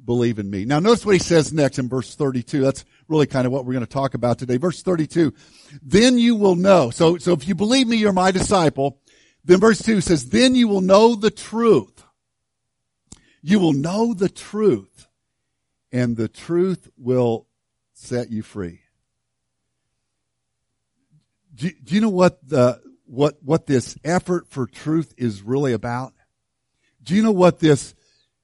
believe 0.05 0.39
in 0.39 0.49
me. 0.49 0.65
Now 0.65 0.79
notice 0.79 1.05
what 1.05 1.15
he 1.15 1.19
says 1.19 1.53
next 1.53 1.79
in 1.79 1.89
verse 1.89 2.15
32. 2.15 2.61
That's 2.61 2.85
really 3.07 3.25
kind 3.25 3.45
of 3.45 3.53
what 3.53 3.65
we're 3.65 3.73
going 3.73 3.85
to 3.85 3.91
talk 3.91 4.13
about 4.13 4.37
today. 4.39 4.57
Verse 4.57 4.81
32. 4.81 5.33
Then 5.81 6.17
you 6.17 6.35
will 6.35 6.55
know. 6.55 6.89
So, 6.89 7.17
so 7.17 7.33
if 7.33 7.47
you 7.47 7.55
believe 7.55 7.87
me, 7.87 7.97
you're 7.97 8.13
my 8.13 8.31
disciple. 8.31 8.99
Then 9.45 9.59
verse 9.59 9.81
2 9.81 10.01
says, 10.01 10.29
then 10.29 10.55
you 10.55 10.67
will 10.67 10.81
know 10.81 11.15
the 11.15 11.31
truth. 11.31 12.02
You 13.43 13.59
will 13.59 13.73
know 13.73 14.15
the 14.15 14.29
truth 14.29 15.07
and 15.91 16.17
the 16.17 16.27
truth 16.27 16.89
will 16.97 17.45
set 17.93 18.31
you 18.31 18.41
free. 18.41 18.79
Do, 21.53 21.69
do 21.83 21.93
you 21.93 22.01
know 22.01 22.09
what 22.09 22.47
the, 22.47 22.81
what, 23.05 23.35
what 23.43 23.67
this 23.67 23.95
effort 24.03 24.47
for 24.49 24.65
truth 24.65 25.13
is 25.17 25.43
really 25.43 25.73
about? 25.73 26.13
Do 27.03 27.13
you 27.13 27.21
know 27.21 27.31
what 27.31 27.59
this 27.59 27.93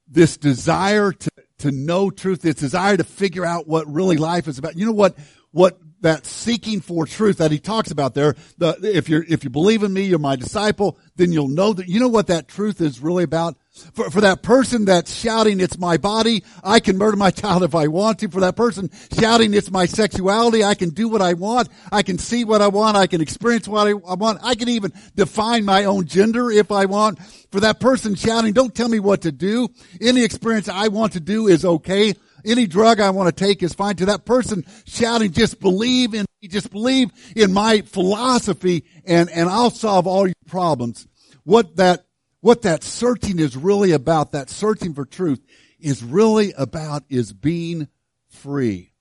this 0.09 0.37
desire 0.37 1.11
to, 1.11 1.29
to 1.59 1.71
know 1.71 2.09
truth, 2.09 2.41
this 2.41 2.55
desire 2.55 2.97
to 2.97 3.03
figure 3.03 3.45
out 3.45 3.67
what 3.67 3.87
really 3.87 4.17
life 4.17 4.47
is 4.47 4.57
about. 4.57 4.75
You 4.75 4.87
know 4.87 4.91
what, 4.91 5.17
what 5.51 5.79
that 6.01 6.25
seeking 6.25 6.81
for 6.81 7.05
truth 7.05 7.37
that 7.37 7.51
he 7.51 7.59
talks 7.59 7.91
about 7.91 8.15
there. 8.15 8.35
The, 8.57 8.77
if 8.81 9.07
you're, 9.07 9.23
if 9.23 9.43
you 9.43 9.49
believe 9.49 9.83
in 9.83 9.93
me, 9.93 10.03
you're 10.03 10.19
my 10.19 10.35
disciple, 10.35 10.97
then 11.15 11.31
you'll 11.31 11.49
know 11.49 11.73
that, 11.73 11.87
you 11.87 11.99
know 11.99 12.07
what 12.07 12.27
that 12.27 12.47
truth 12.47 12.81
is 12.81 12.99
really 12.99 13.23
about? 13.23 13.55
For, 13.93 14.09
for 14.09 14.21
that 14.21 14.41
person 14.41 14.85
that's 14.85 15.13
shouting, 15.13 15.59
it's 15.59 15.77
my 15.77 15.97
body, 15.97 16.43
I 16.63 16.79
can 16.79 16.97
murder 16.97 17.17
my 17.17 17.31
child 17.31 17.63
if 17.63 17.75
I 17.75 17.87
want 17.87 18.19
to. 18.19 18.29
For 18.29 18.41
that 18.41 18.55
person 18.55 18.89
shouting, 19.13 19.53
it's 19.53 19.71
my 19.71 19.85
sexuality, 19.85 20.63
I 20.63 20.73
can 20.73 20.89
do 20.89 21.07
what 21.07 21.21
I 21.21 21.33
want, 21.33 21.69
I 21.91 22.03
can 22.03 22.17
see 22.17 22.43
what 22.43 22.61
I 22.61 22.67
want, 22.67 22.97
I 22.97 23.07
can 23.07 23.21
experience 23.21 23.67
what 23.67 23.87
I 23.87 23.93
want, 23.93 24.39
I 24.43 24.55
can 24.55 24.69
even 24.69 24.91
define 25.15 25.65
my 25.65 25.85
own 25.85 26.05
gender 26.05 26.51
if 26.51 26.71
I 26.71 26.85
want. 26.85 27.19
For 27.51 27.59
that 27.61 27.79
person 27.79 28.15
shouting, 28.15 28.53
don't 28.53 28.75
tell 28.75 28.89
me 28.89 28.99
what 28.99 29.21
to 29.21 29.31
do, 29.31 29.69
any 30.01 30.23
experience 30.23 30.67
I 30.67 30.87
want 30.87 31.13
to 31.13 31.19
do 31.19 31.47
is 31.47 31.65
okay. 31.65 32.13
Any 32.45 32.67
drug 32.67 33.01
I 33.01 33.09
want 33.09 33.35
to 33.35 33.45
take 33.45 33.61
is 33.61 33.73
fine. 33.73 33.97
To 33.97 34.05
that 34.05 34.23
person 34.23 34.63
shouting, 34.85 35.33
just 35.33 35.59
believe 35.59 36.13
in 36.13 36.25
me, 36.41 36.47
just 36.47 36.71
believe 36.71 37.11
in 37.35 37.51
my 37.51 37.81
philosophy 37.81 38.85
and, 39.05 39.29
and 39.29 39.49
I'll 39.49 39.71
solve 39.71 40.07
all 40.07 40.25
your 40.25 40.35
problems. 40.47 41.05
What 41.43 41.75
that, 41.75 42.05
what 42.41 42.61
that 42.61 42.83
searching 42.83 43.39
is 43.39 43.57
really 43.57 43.91
about, 43.91 44.31
that 44.31 44.49
searching 44.49 44.93
for 44.93 45.05
truth 45.05 45.45
is 45.79 46.03
really 46.03 46.53
about 46.57 47.03
is 47.09 47.33
being 47.33 47.87
free. 48.27 48.93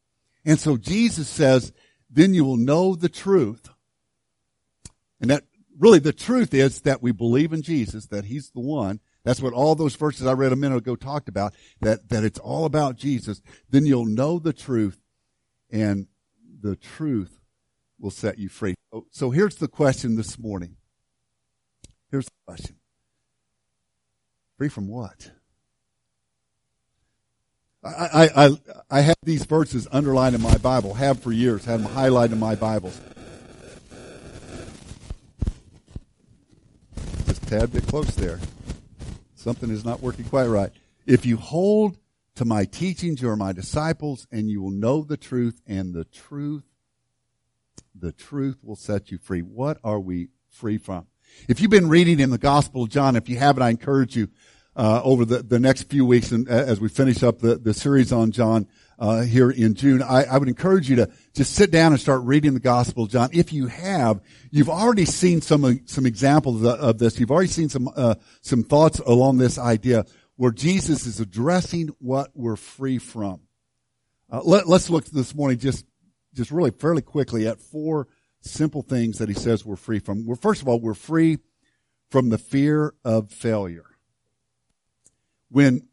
And 0.45 0.59
so 0.59 0.77
Jesus 0.77 1.29
says, 1.29 1.73
then 2.11 2.35
you 2.35 2.45
will 2.45 2.57
know 2.57 2.95
the 2.95 3.09
truth. 3.09 3.69
And 5.21 5.31
that 5.31 5.45
really 5.79 5.99
the 5.99 6.13
truth 6.13 6.55
is 6.55 6.81
that 6.83 7.03
we 7.03 7.13
believe 7.13 7.53
in 7.53 7.63
Jesus, 7.63 8.07
that 8.07 8.25
he's 8.25 8.51
the 8.51 8.61
one, 8.61 9.01
that's 9.25 9.43
what 9.43 9.53
all 9.53 9.75
those 9.75 9.95
verses 9.95 10.27
I 10.27 10.33
read 10.33 10.53
a 10.53 10.57
minute 10.57 10.79
ago 10.79 10.97
talked 10.97 11.29
about, 11.29 11.55
that, 11.81 12.09
that 12.09 12.25
it's 12.25 12.39
all 12.39 12.65
about 12.65 12.97
Jesus. 12.97 13.43
Then 13.69 13.85
you'll 13.85 14.07
know 14.07 14.39
the 14.39 14.53
truth 14.53 14.99
and 15.71 16.07
the 16.61 16.77
truth 16.77 17.39
will 18.01 18.11
set 18.11 18.39
you 18.39 18.49
free. 18.49 18.75
So, 18.93 19.07
so 19.11 19.31
here's 19.31 19.57
the 19.57 19.69
question 19.69 20.17
this 20.17 20.39
morning. 20.39 20.77
Here's 22.11 22.27
the 22.27 22.33
question. 22.47 22.77
Free 24.59 24.69
from 24.69 24.89
what? 24.89 25.31
I, 27.85 27.89
I, 27.89 28.47
I, 28.47 28.51
I 28.91 29.01
have 29.03 29.15
these 29.23 29.45
verses 29.45 29.87
underlined 29.93 30.35
in 30.35 30.43
my 30.43 30.59
Bible, 30.59 30.95
have 30.95 31.21
for 31.21 31.31
years, 31.31 31.65
had 31.65 31.85
them 31.85 31.93
highlighted 31.93 32.33
in 32.33 32.41
my 32.41 32.57
Bibles. 32.57 33.01
Just 37.27 37.47
tad 37.47 37.73
bit 37.73 37.87
close 37.87 38.13
there. 38.17 38.41
Something 39.37 39.71
is 39.71 39.85
not 39.85 40.03
working 40.03 40.25
quite 40.25 40.47
right. 40.47 40.73
If 41.07 41.25
you 41.25 41.37
hold 41.37 41.97
to 42.35 42.45
my 42.45 42.65
teachings, 42.65 43.23
you 43.23 43.29
are 43.29 43.37
my 43.37 43.53
disciples, 43.53 44.27
and 44.33 44.51
you 44.51 44.61
will 44.61 44.73
know 44.73 45.03
the 45.03 45.17
truth, 45.17 45.61
and 45.69 45.95
the 45.95 46.05
truth, 46.05 46.65
the 47.95 48.11
truth 48.11 48.59
will 48.65 48.75
set 48.75 49.13
you 49.13 49.19
free. 49.19 49.43
What 49.43 49.79
are 49.85 50.01
we 50.01 50.31
free 50.49 50.79
from? 50.79 51.07
If 51.49 51.61
you've 51.61 51.71
been 51.71 51.89
reading 51.89 52.21
in 52.21 52.31
the 52.31 52.39
Gospel 52.39 52.85
of 52.85 52.91
John, 52.91 53.17
if 53.17 53.29
you 53.29 53.37
haven't, 53.37 53.63
I 53.63 53.71
encourage 53.71 54.17
you 54.17 54.29
uh, 54.77 55.01
over 55.03 55.25
the, 55.25 55.43
the 55.43 55.59
next 55.59 55.85
few 55.85 56.07
weeks, 56.07 56.31
and 56.31 56.49
as 56.49 56.81
we 56.81 56.89
finish 56.89 57.23
up 57.23 57.41
the, 57.41 57.57
the 57.57 57.75
series 57.75 58.13
on 58.13 58.31
John, 58.31 58.69
uh, 58.99 59.23
here 59.23 59.51
in 59.51 59.75
June, 59.75 60.03
I, 60.03 60.25
I, 60.25 60.39
would 60.39 60.49
encourage 60.49 60.91
you 60.91 60.97
to 60.97 61.11
just 61.33 61.55
sit 61.55 61.71
down 61.71 61.93
and 61.93 62.01
start 62.01 62.23
reading 62.25 62.55
the 62.55 62.61
Gospel 62.61 63.05
of 63.05 63.11
John. 63.11 63.31
If 63.33 63.53
you 63.53 63.69
have, 63.69 64.21
you've 64.51 64.69
already 64.69 65.05
seen 65.05 65.41
some 65.41 65.81
some 65.87 66.05
examples 66.05 66.65
of 66.65 66.99
this. 66.99 67.19
You've 67.21 67.31
already 67.31 67.49
seen 67.49 67.69
some 67.69 67.89
uh, 67.95 68.17
some 68.41 68.65
thoughts 68.65 68.99
along 68.99 69.39
this 69.39 69.57
idea 69.57 70.05
where 70.37 70.51
Jesus 70.51 71.07
is 71.07 71.21
addressing 71.21 71.89
what 72.01 72.31
we're 72.35 72.57
free 72.57 72.99
from. 72.99 73.41
Uh, 74.31 74.41
let, 74.45 74.67
us 74.67 74.91
look 74.91 75.05
this 75.07 75.35
morning 75.35 75.59
just 75.59 75.87
just 76.35 76.51
really 76.51 76.73
fairly 76.73 77.03
quickly 77.03 77.47
at 77.47 77.61
four 77.61 78.09
simple 78.41 78.83
things 78.83 79.19
that 79.19 79.29
he 79.29 79.35
says 79.35 79.65
we're 79.65 79.77
free 79.77 79.99
from. 79.99 80.25
We're 80.27 80.37
first 80.37 80.63
of 80.63 80.69
all 80.69 80.81
we're 80.81 80.95
free 80.95 81.39
from 82.11 82.29
the 82.29 82.39
fear 82.39 82.95
of 83.05 83.31
failure. 83.31 83.85
When 85.51 85.88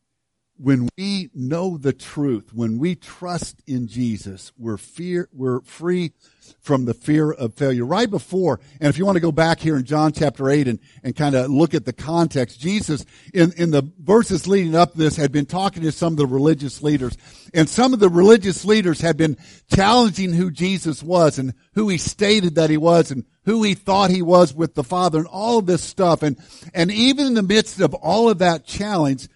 when 0.58 0.88
we 0.98 1.30
know 1.34 1.78
the 1.78 1.92
truth, 1.92 2.54
when 2.54 2.80
we 2.80 2.96
trust 2.96 3.62
in 3.68 3.88
Jesus, 3.88 4.54
we're 4.58 4.78
fear, 4.78 5.28
we're 5.34 5.60
free 5.62 6.14
from 6.62 6.86
the 6.86 6.94
fear 6.94 7.32
of 7.32 7.54
failure. 7.54 7.86
Right 7.86 8.10
before, 8.10 8.62
and 8.80 8.90
if 8.90 8.98
you 8.98 9.06
want 9.06 9.18
to 9.18 9.22
go 9.22 9.34
back 9.34 9.60
here 9.60 9.76
in 9.76 9.84
John 9.84 10.14
chapter 10.14 10.50
8 10.50 10.68
and, 10.68 10.80
and 11.04 11.16
kind 11.16 11.36
of 11.36 11.50
look 11.50 11.74
at 11.74 11.86
the 11.86 11.94
context, 11.94 12.60
Jesus, 12.60 13.06
in, 13.34 13.52
in 13.58 13.72
the 13.72 13.84
verses 14.00 14.48
leading 14.48 14.76
up 14.76 14.94
this, 14.94 15.18
had 15.18 15.32
been 15.32 15.46
talking 15.46 15.84
to 15.84 15.92
some 15.92 16.14
of 16.14 16.18
the 16.18 16.26
religious 16.26 16.82
leaders. 16.82 17.18
And 17.54 17.68
some 17.68 17.94
of 17.94 18.00
the 18.00 18.10
religious 18.10 18.64
leaders 18.64 19.02
had 19.02 19.18
been 19.18 19.38
challenging 19.74 20.32
who 20.32 20.52
Jesus 20.52 21.04
was 21.04 21.38
and 21.38 21.54
who 21.74 21.90
he 21.90 21.98
stated 21.98 22.56
that 22.56 22.70
he 22.70 22.78
was 22.78 23.12
and 23.12 23.26
who 23.44 23.62
he 23.62 23.74
thought 23.74 24.10
he 24.10 24.22
was 24.22 24.54
with 24.54 24.74
the 24.74 24.84
Father 24.84 25.20
and 25.20 25.28
all 25.28 25.60
of 25.60 25.66
this 25.66 25.84
stuff. 25.84 26.24
And, 26.24 26.38
and 26.74 26.92
even 26.92 27.28
in 27.28 27.34
the 27.34 27.44
midst 27.44 27.82
of 27.82 27.94
all 27.94 28.30
of 28.30 28.40
that 28.40 28.66
challenge, 28.66 29.28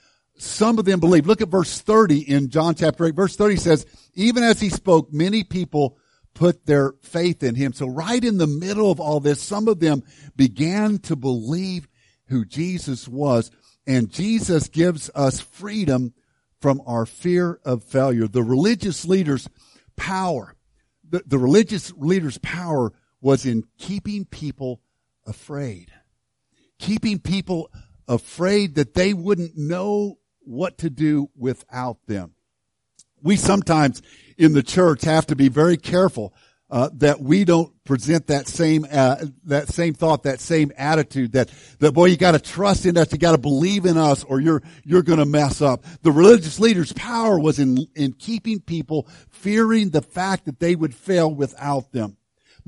some 0.42 0.80
of 0.80 0.86
them 0.86 1.00
believed. 1.00 1.28
Look 1.28 1.42
at 1.42 1.50
verse 1.50 1.82
30 1.82 2.20
in 2.30 2.50
John 2.50 2.76
chapter 2.76 3.06
8. 3.06 3.16
Verse 3.16 3.36
30 3.36 3.58
says, 3.58 3.86
even 4.14 4.44
as 4.44 4.60
he 4.60 4.70
spoke, 4.70 5.12
many 5.12 5.44
people 5.44 5.98
put 6.34 6.66
their 6.66 6.94
faith 7.02 7.44
in 7.44 7.56
him. 7.56 7.74
So 7.74 7.88
right 7.88 8.24
in 8.24 8.38
the 8.38 8.48
middle 8.48 8.92
of 8.92 9.00
all 9.00 9.20
this, 9.20 9.42
some 9.42 9.68
of 9.68 9.80
them 9.80 10.04
began 10.36 11.00
to 11.00 11.16
believe 11.16 11.88
who 12.28 12.46
Jesus 12.46 13.08
was. 13.08 13.52
And 13.86 14.10
Jesus 14.10 14.70
gives 14.70 15.10
us 15.16 15.40
freedom 15.40 16.14
from 16.62 16.82
our 16.86 17.06
fear 17.06 17.60
of 17.66 17.84
failure. 17.84 18.28
The 18.28 18.44
religious 18.44 19.06
leaders' 19.06 19.50
power, 19.96 20.56
the, 21.10 21.24
the 21.26 21.40
religious 21.40 21.92
leaders' 21.94 22.38
power 22.38 22.94
was 23.20 23.46
in 23.46 23.64
keeping 23.78 24.26
people 24.26 24.82
afraid. 25.26 25.92
Keeping 26.78 27.20
people 27.20 27.72
afraid 28.08 28.76
that 28.76 28.94
they 28.94 29.14
wouldn't 29.14 29.58
know 29.58 30.19
what 30.50 30.80
to 30.80 30.90
do 30.90 31.30
without 31.38 31.98
them. 32.08 32.34
We 33.22 33.36
sometimes 33.36 34.02
in 34.38 34.54
the 34.54 34.64
church 34.64 35.04
have 35.04 35.28
to 35.28 35.36
be 35.36 35.50
very 35.50 35.78
careful 35.78 36.34
uh, 36.72 36.90
that 36.94 37.20
we 37.20 37.46
don't 37.46 37.72
present 37.84 38.28
that 38.28 38.48
same 38.48 38.86
uh, 38.92 39.26
that 39.46 39.70
same 39.70 39.94
thought, 39.94 40.24
that 40.24 40.40
same 40.40 40.72
attitude. 40.78 41.34
That 41.34 41.50
that 41.80 41.94
boy, 41.94 42.06
you 42.06 42.18
got 42.18 42.32
to 42.32 42.40
trust 42.40 42.86
in 42.86 42.98
us, 42.98 43.12
you 43.12 43.18
got 43.18 43.32
to 43.32 43.40
believe 43.40 43.86
in 43.86 43.98
us, 43.98 44.24
or 44.24 44.40
you're 44.40 44.62
you're 44.84 45.02
going 45.02 45.20
to 45.20 45.26
mess 45.26 45.62
up. 45.62 45.84
The 46.04 46.12
religious 46.12 46.60
leaders' 46.60 46.94
power 46.94 47.40
was 47.40 47.60
in 47.60 47.88
in 47.96 48.14
keeping 48.14 48.60
people 48.60 49.08
fearing 49.30 49.90
the 49.90 50.02
fact 50.02 50.46
that 50.46 50.60
they 50.60 50.76
would 50.76 50.96
fail 50.96 51.34
without 51.34 51.92
them. 51.92 52.18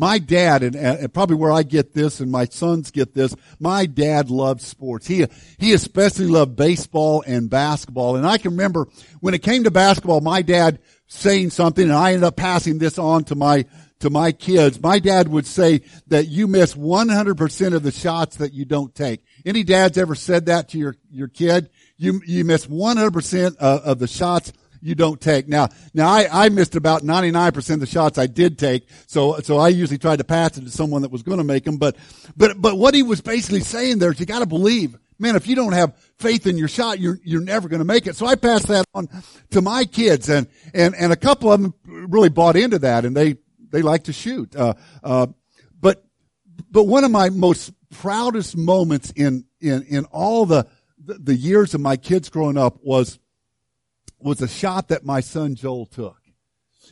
My 0.02 0.18
dad, 0.18 0.64
and, 0.64 0.76
and, 0.76 1.14
probably 1.14 1.36
where 1.36 1.52
I 1.52 1.62
get 1.62 1.94
this 1.94 2.22
and 2.22 2.32
my 2.32 2.46
sons 2.46 2.90
get 2.90 3.14
this, 3.14 3.36
my 3.60 3.86
dad 3.86 4.32
loved 4.32 4.62
sports. 4.62 5.06
He, 5.06 5.28
he 5.60 5.74
especially 5.74 6.26
loved 6.26 6.56
baseball 6.56 7.24
and 7.28 7.52
basketball. 7.52 8.16
And 8.16 8.26
I 8.26 8.40
can 8.40 8.50
remember 8.54 8.88
when 9.20 9.36
it 9.36 9.44
came 9.44 9.64
to 9.66 9.70
basketball, 9.70 10.20
my 10.20 10.42
dad 10.42 10.80
saying 11.06 11.52
something 11.52 11.84
and 11.84 11.94
I 11.94 12.14
ended 12.14 12.24
up 12.24 12.36
passing 12.36 12.80
this 12.80 12.98
on 12.98 13.26
to 13.26 13.36
my, 13.36 13.66
to 14.00 14.10
my 14.10 14.32
kids. 14.32 14.82
My 14.82 14.98
dad 14.98 15.28
would 15.28 15.46
say 15.46 15.82
that 16.08 16.28
you 16.28 16.48
miss 16.48 16.74
100% 16.74 17.76
of 17.76 17.84
the 17.84 17.92
shots 17.92 18.38
that 18.38 18.54
you 18.54 18.66
don't 18.66 18.96
take. 18.96 19.24
Any 19.46 19.62
dads 19.62 20.00
ever 20.00 20.16
said 20.16 20.48
that 20.48 20.70
to 20.70 20.80
your, 20.80 20.96
your 21.12 21.28
kid? 21.28 21.70
You, 21.98 22.24
you 22.26 22.44
miss 22.44 22.66
100% 22.66 23.58
of, 23.58 23.82
of 23.82 24.00
the 24.00 24.08
shots 24.08 24.52
you 24.82 24.96
don't 24.96 25.22
take. 25.22 25.48
Now, 25.48 25.70
now 25.94 26.10
I, 26.10 26.46
I 26.46 26.50
missed 26.50 26.76
about 26.76 27.04
99% 27.04 27.74
of 27.74 27.80
the 27.80 27.86
shots 27.86 28.18
I 28.18 28.28
did 28.28 28.58
take. 28.58 28.88
So, 29.08 29.40
so 29.40 29.58
I 29.58 29.70
usually 29.70 29.98
tried 29.98 30.18
to 30.18 30.24
pass 30.24 30.58
it 30.58 30.62
to 30.62 30.72
someone 30.72 31.04
that 31.04 31.12
was 31.12 31.24
going 31.24 31.38
to 31.38 31.44
make 31.44 31.64
them. 31.64 31.78
But, 31.78 31.96
but, 32.36 32.60
but 32.60 32.78
what 32.78 32.94
he 32.94 33.04
was 33.04 33.22
basically 33.22 33.62
saying 33.62 34.00
there 34.00 34.12
is 34.12 34.20
you 34.20 34.26
got 34.26 34.40
to 34.40 34.46
believe. 34.46 34.98
Man, 35.20 35.36
if 35.36 35.46
you 35.46 35.56
don't 35.56 35.74
have 35.74 35.96
faith 36.18 36.48
in 36.48 36.58
your 36.58 36.68
shot, 36.68 37.00
you're, 37.00 37.20
you're 37.24 37.42
never 37.42 37.70
going 37.70 37.80
to 37.80 37.86
make 37.86 38.08
it. 38.08 38.16
So 38.16 38.26
I 38.26 38.36
passed 38.36 38.68
that 38.70 38.86
on 38.96 39.08
to 39.52 39.62
my 39.62 39.86
kids 39.86 40.30
and, 40.30 40.48
and, 40.74 40.96
and 40.96 41.14
a 41.14 41.16
couple 41.16 41.52
of 41.52 41.62
them 41.62 41.76
really 41.86 42.30
bought 42.30 42.56
into 42.56 42.80
that 42.80 43.06
and 43.06 43.16
they, 43.16 43.36
they 43.70 43.84
like 43.84 44.06
to 44.06 44.14
shoot. 44.14 44.56
Uh, 44.56 44.74
uh, 45.04 45.28
but, 45.80 46.04
but 46.72 46.86
one 46.86 47.04
of 47.04 47.12
my 47.12 47.30
most 47.30 47.72
proudest 47.92 48.58
moments 48.58 49.12
in, 49.12 49.46
in, 49.60 49.84
in 49.84 50.06
all 50.06 50.48
the, 50.48 50.66
the 50.98 51.36
years 51.36 51.76
of 51.76 51.82
my 51.82 51.98
kids 51.98 52.30
growing 52.30 52.58
up 52.58 52.80
was 52.82 53.20
was 54.24 54.42
a 54.42 54.48
shot 54.48 54.90
that 54.90 55.06
my 55.06 55.20
son 55.22 55.56
Joel 55.56 55.86
took. 55.86 56.18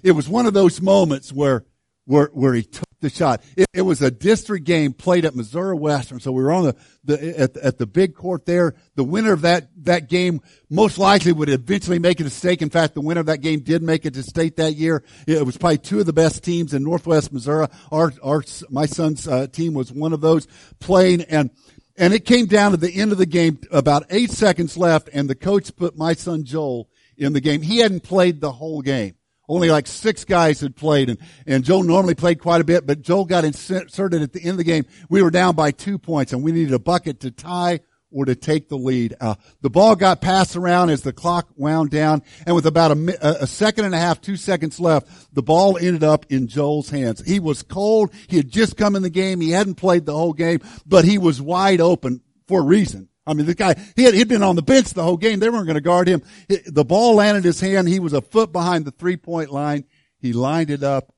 It 0.04 0.12
was 0.12 0.30
one 0.30 0.46
of 0.46 0.54
those 0.54 0.82
moments 0.82 1.34
where, 1.34 1.66
where, 2.06 2.28
where 2.34 2.54
he 2.54 2.64
took 2.64 2.90
the 3.02 3.10
shot. 3.10 3.44
It, 3.56 3.68
it, 3.74 3.82
was 3.82 4.02
a 4.02 4.12
district 4.12 4.66
game 4.66 4.94
played 4.94 5.26
at 5.26 5.36
Missouri 5.36 5.76
Western. 5.76 6.20
So 6.20 6.32
we 6.32 6.44
were 6.44 6.52
on 6.52 6.66
the, 6.66 6.76
the, 7.06 7.40
at, 7.40 7.58
at 7.58 7.78
the 7.78 7.88
big 7.88 8.16
court 8.16 8.46
there. 8.46 8.76
The 8.96 9.04
winner 9.04 9.32
of 9.32 9.42
that, 9.42 9.70
that 9.84 10.10
game 10.10 10.42
most 10.70 10.98
likely 10.98 11.32
would 11.32 11.50
eventually 11.50 12.00
make 12.00 12.20
it 12.20 12.26
to 12.26 12.30
state. 12.30 12.62
In 12.62 12.70
fact, 12.70 12.94
the 12.94 13.02
winner 13.02 13.22
of 13.22 13.28
that 13.28 13.40
game 13.40 13.62
did 13.62 13.82
make 13.82 14.06
it 14.06 14.14
to 14.16 14.24
state 14.24 14.58
that 14.58 14.76
year. 14.76 15.04
It 15.28 15.46
was 15.46 15.58
probably 15.58 15.78
two 15.78 16.00
of 16.00 16.06
the 16.06 16.14
best 16.14 16.44
teams 16.44 16.74
in 16.74 16.84
Northwest 16.84 17.32
Missouri. 17.32 17.68
Our, 17.92 18.14
our, 18.24 18.44
my 18.70 18.86
son's 18.86 19.28
uh, 19.28 19.48
team 19.48 19.74
was 19.74 19.92
one 19.92 20.14
of 20.14 20.22
those 20.22 20.48
playing 20.80 21.22
and, 21.24 21.52
And 21.98 22.14
it 22.14 22.26
came 22.26 22.46
down 22.46 22.72
to 22.72 22.78
the 22.78 22.94
end 22.94 23.12
of 23.12 23.18
the 23.18 23.26
game, 23.26 23.60
about 23.72 24.06
eight 24.10 24.32
seconds 24.32 24.78
left, 24.78 25.10
and 25.14 25.30
the 25.30 25.36
coach 25.36 25.76
put 25.76 25.98
my 25.98 26.14
son 26.14 26.44
Joel 26.44 26.90
in 27.20 27.34
the 27.34 27.42
game. 27.42 27.62
He 27.62 27.78
hadn't 27.78 28.04
played 28.04 28.42
the 28.42 28.52
whole 28.52 28.82
game. 28.82 29.16
Only 29.48 29.72
like 29.72 29.88
six 29.88 30.26
guys 30.26 30.62
had 30.62 30.76
played, 30.76 31.10
and, 31.10 31.18
and 31.48 31.64
Joel 31.64 31.82
normally 31.82 32.14
played 32.14 32.40
quite 32.40 32.62
a 32.62 32.64
bit, 32.64 32.86
but 32.86 33.02
Joel 33.02 33.26
got 33.26 33.46
inserted 33.46 34.22
at 34.22 34.32
the 34.32 34.42
end 34.42 34.52
of 34.52 34.58
the 34.58 34.64
game. 34.64 34.86
We 35.10 35.24
were 35.24 35.32
down 35.32 35.56
by 35.56 35.72
two 35.72 35.98
points, 35.98 36.34
and 36.34 36.44
we 36.44 36.52
needed 36.52 36.74
a 36.74 36.80
bucket 36.80 37.22
to 37.22 37.32
tie 37.32 37.80
or 38.12 38.26
to 38.26 38.36
take 38.36 38.70
the 38.70 38.78
lead. 38.78 39.16
Uh, 39.20 39.36
the 39.62 39.70
ball 39.70 39.96
got 39.96 40.22
passed 40.22 40.56
around 40.56 40.92
as 40.92 41.02
the 41.02 41.14
clock 41.14 41.50
wound 41.56 41.90
down, 41.90 42.22
and 42.46 42.56
with 42.56 42.68
about 42.68 42.92
a, 42.92 43.44
a, 43.44 43.48
second 43.48 43.86
and 43.86 43.96
a 43.96 44.00
half, 44.00 44.22
two 44.22 44.36
seconds 44.36 44.80
left, 44.80 45.08
the 45.34 45.44
ball 45.44 45.78
ended 45.78 46.04
up 46.04 46.28
in 46.30 46.48
Joel's 46.48 46.92
hands. 46.92 47.26
He 47.26 47.40
was 47.40 47.64
cold. 47.64 48.14
He 48.28 48.38
had 48.38 48.50
just 48.50 48.78
come 48.78 48.96
in 48.96 49.02
the 49.02 49.10
game. 49.10 49.42
He 49.42 49.50
hadn't 49.52 49.76
played 49.76 50.06
the 50.06 50.16
whole 50.16 50.34
game, 50.34 50.60
but 50.86 51.06
he 51.06 51.18
was 51.18 51.42
wide 51.42 51.82
open 51.82 52.22
for 52.48 52.62
a 52.62 52.64
reason. 52.64 53.10
I 53.30 53.34
mean, 53.34 53.46
the 53.46 53.54
guy, 53.54 53.76
he 53.96 54.04
had, 54.04 54.16
he'd 54.16 54.28
been 54.28 54.42
on 54.42 54.56
the 54.56 54.64
bench 54.64 54.94
the 54.94 55.04
whole 55.04 55.18
game. 55.18 55.40
They 55.40 55.50
weren't 55.50 55.68
going 55.68 55.76
to 55.76 55.82
guard 55.82 56.08
him. 56.08 56.24
The 56.66 56.84
ball 56.84 57.16
landed 57.16 57.44
his 57.44 57.60
hand. 57.60 57.88
He 57.88 58.00
was 58.00 58.14
a 58.14 58.22
foot 58.22 58.52
behind 58.52 58.86
the 58.86 58.92
three 58.92 59.18
point 59.18 59.52
line. 59.52 59.86
He 60.20 60.34
lined 60.34 60.72
it 60.72 60.82
up 60.82 61.14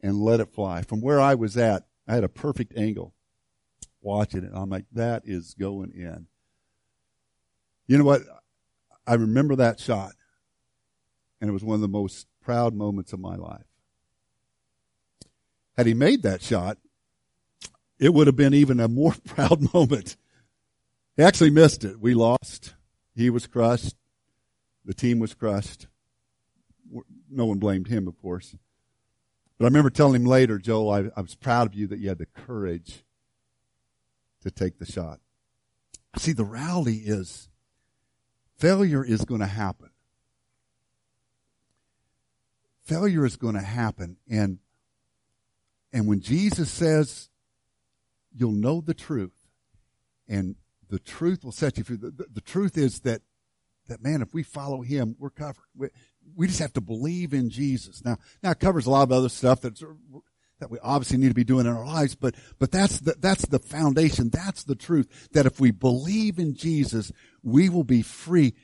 and 0.00 0.20
let 0.20 0.38
it 0.38 0.52
fly. 0.54 0.82
From 0.82 1.00
where 1.00 1.20
I 1.20 1.34
was 1.34 1.56
at, 1.56 1.86
I 2.06 2.14
had 2.14 2.22
a 2.22 2.28
perfect 2.28 2.76
angle 2.76 3.14
watching 4.00 4.44
it. 4.44 4.52
I'm 4.54 4.70
like, 4.70 4.84
that 4.92 5.22
is 5.24 5.54
going 5.54 5.90
in. 5.92 6.28
You 7.88 7.98
know 7.98 8.04
what? 8.04 8.22
I 9.04 9.14
remember 9.14 9.56
that 9.56 9.80
shot, 9.80 10.12
and 11.40 11.50
it 11.50 11.52
was 11.52 11.64
one 11.64 11.74
of 11.74 11.80
the 11.80 11.88
most 11.88 12.28
proud 12.40 12.74
moments 12.74 13.12
of 13.12 13.18
my 13.18 13.34
life. 13.34 13.66
Had 15.76 15.86
he 15.86 15.94
made 15.94 16.22
that 16.22 16.42
shot, 16.42 16.78
it 17.98 18.14
would 18.14 18.28
have 18.28 18.36
been 18.36 18.54
even 18.54 18.78
a 18.78 18.86
more 18.86 19.14
proud 19.26 19.74
moment. 19.74 20.16
Actually 21.20 21.50
missed 21.50 21.84
it. 21.84 22.00
We 22.00 22.14
lost. 22.14 22.74
He 23.14 23.30
was 23.30 23.46
crushed. 23.46 23.96
The 24.84 24.94
team 24.94 25.18
was 25.18 25.34
crushed. 25.34 25.86
No 27.30 27.46
one 27.46 27.58
blamed 27.58 27.88
him, 27.88 28.08
of 28.08 28.20
course. 28.20 28.56
But 29.58 29.66
I 29.66 29.68
remember 29.68 29.90
telling 29.90 30.22
him 30.22 30.26
later, 30.26 30.58
Joel, 30.58 30.90
I, 30.90 31.04
I 31.16 31.20
was 31.20 31.34
proud 31.34 31.66
of 31.66 31.74
you 31.74 31.86
that 31.88 31.98
you 31.98 32.08
had 32.08 32.18
the 32.18 32.26
courage 32.26 33.04
to 34.42 34.50
take 34.50 34.78
the 34.78 34.86
shot. 34.86 35.20
See, 36.16 36.32
the 36.32 36.44
reality 36.44 37.02
is 37.04 37.50
failure 38.56 39.04
is 39.04 39.24
going 39.24 39.40
to 39.40 39.46
happen. 39.46 39.90
Failure 42.82 43.26
is 43.26 43.36
going 43.36 43.54
to 43.54 43.60
happen. 43.60 44.16
And, 44.28 44.58
and 45.92 46.06
when 46.06 46.20
Jesus 46.20 46.70
says, 46.70 47.28
you'll 48.34 48.52
know 48.52 48.80
the 48.80 48.94
truth 48.94 49.46
and 50.26 50.56
the 50.90 50.98
truth 50.98 51.44
will 51.44 51.52
set 51.52 51.78
you 51.78 51.84
free. 51.84 51.96
The, 51.96 52.10
the, 52.10 52.26
the, 52.34 52.40
truth 52.40 52.76
is 52.76 53.00
that, 53.00 53.22
that 53.88 54.02
man, 54.02 54.22
if 54.22 54.34
we 54.34 54.42
follow 54.42 54.82
him, 54.82 55.16
we're 55.18 55.30
covered. 55.30 55.64
We, 55.74 55.88
we 56.34 56.46
just 56.46 56.58
have 56.58 56.72
to 56.74 56.80
believe 56.80 57.32
in 57.32 57.48
Jesus. 57.48 58.04
Now, 58.04 58.18
now 58.42 58.50
it 58.50 58.60
covers 58.60 58.86
a 58.86 58.90
lot 58.90 59.04
of 59.04 59.12
other 59.12 59.28
stuff 59.28 59.60
that's 59.60 59.82
that 60.60 60.70
we 60.70 60.78
obviously 60.80 61.16
need 61.16 61.28
to 61.28 61.34
be 61.34 61.44
doing 61.44 61.66
in 61.66 61.72
our 61.72 61.86
lives, 61.86 62.14
but, 62.14 62.34
but 62.58 62.70
that's 62.70 63.00
the, 63.00 63.16
that's 63.18 63.46
the 63.46 63.58
foundation. 63.58 64.28
That's 64.28 64.62
the 64.64 64.74
truth. 64.74 65.28
That 65.32 65.46
if 65.46 65.58
we 65.58 65.70
believe 65.70 66.38
in 66.38 66.54
Jesus, 66.54 67.10
we 67.42 67.70
will 67.70 67.84
be 67.84 68.02
free. 68.02 68.54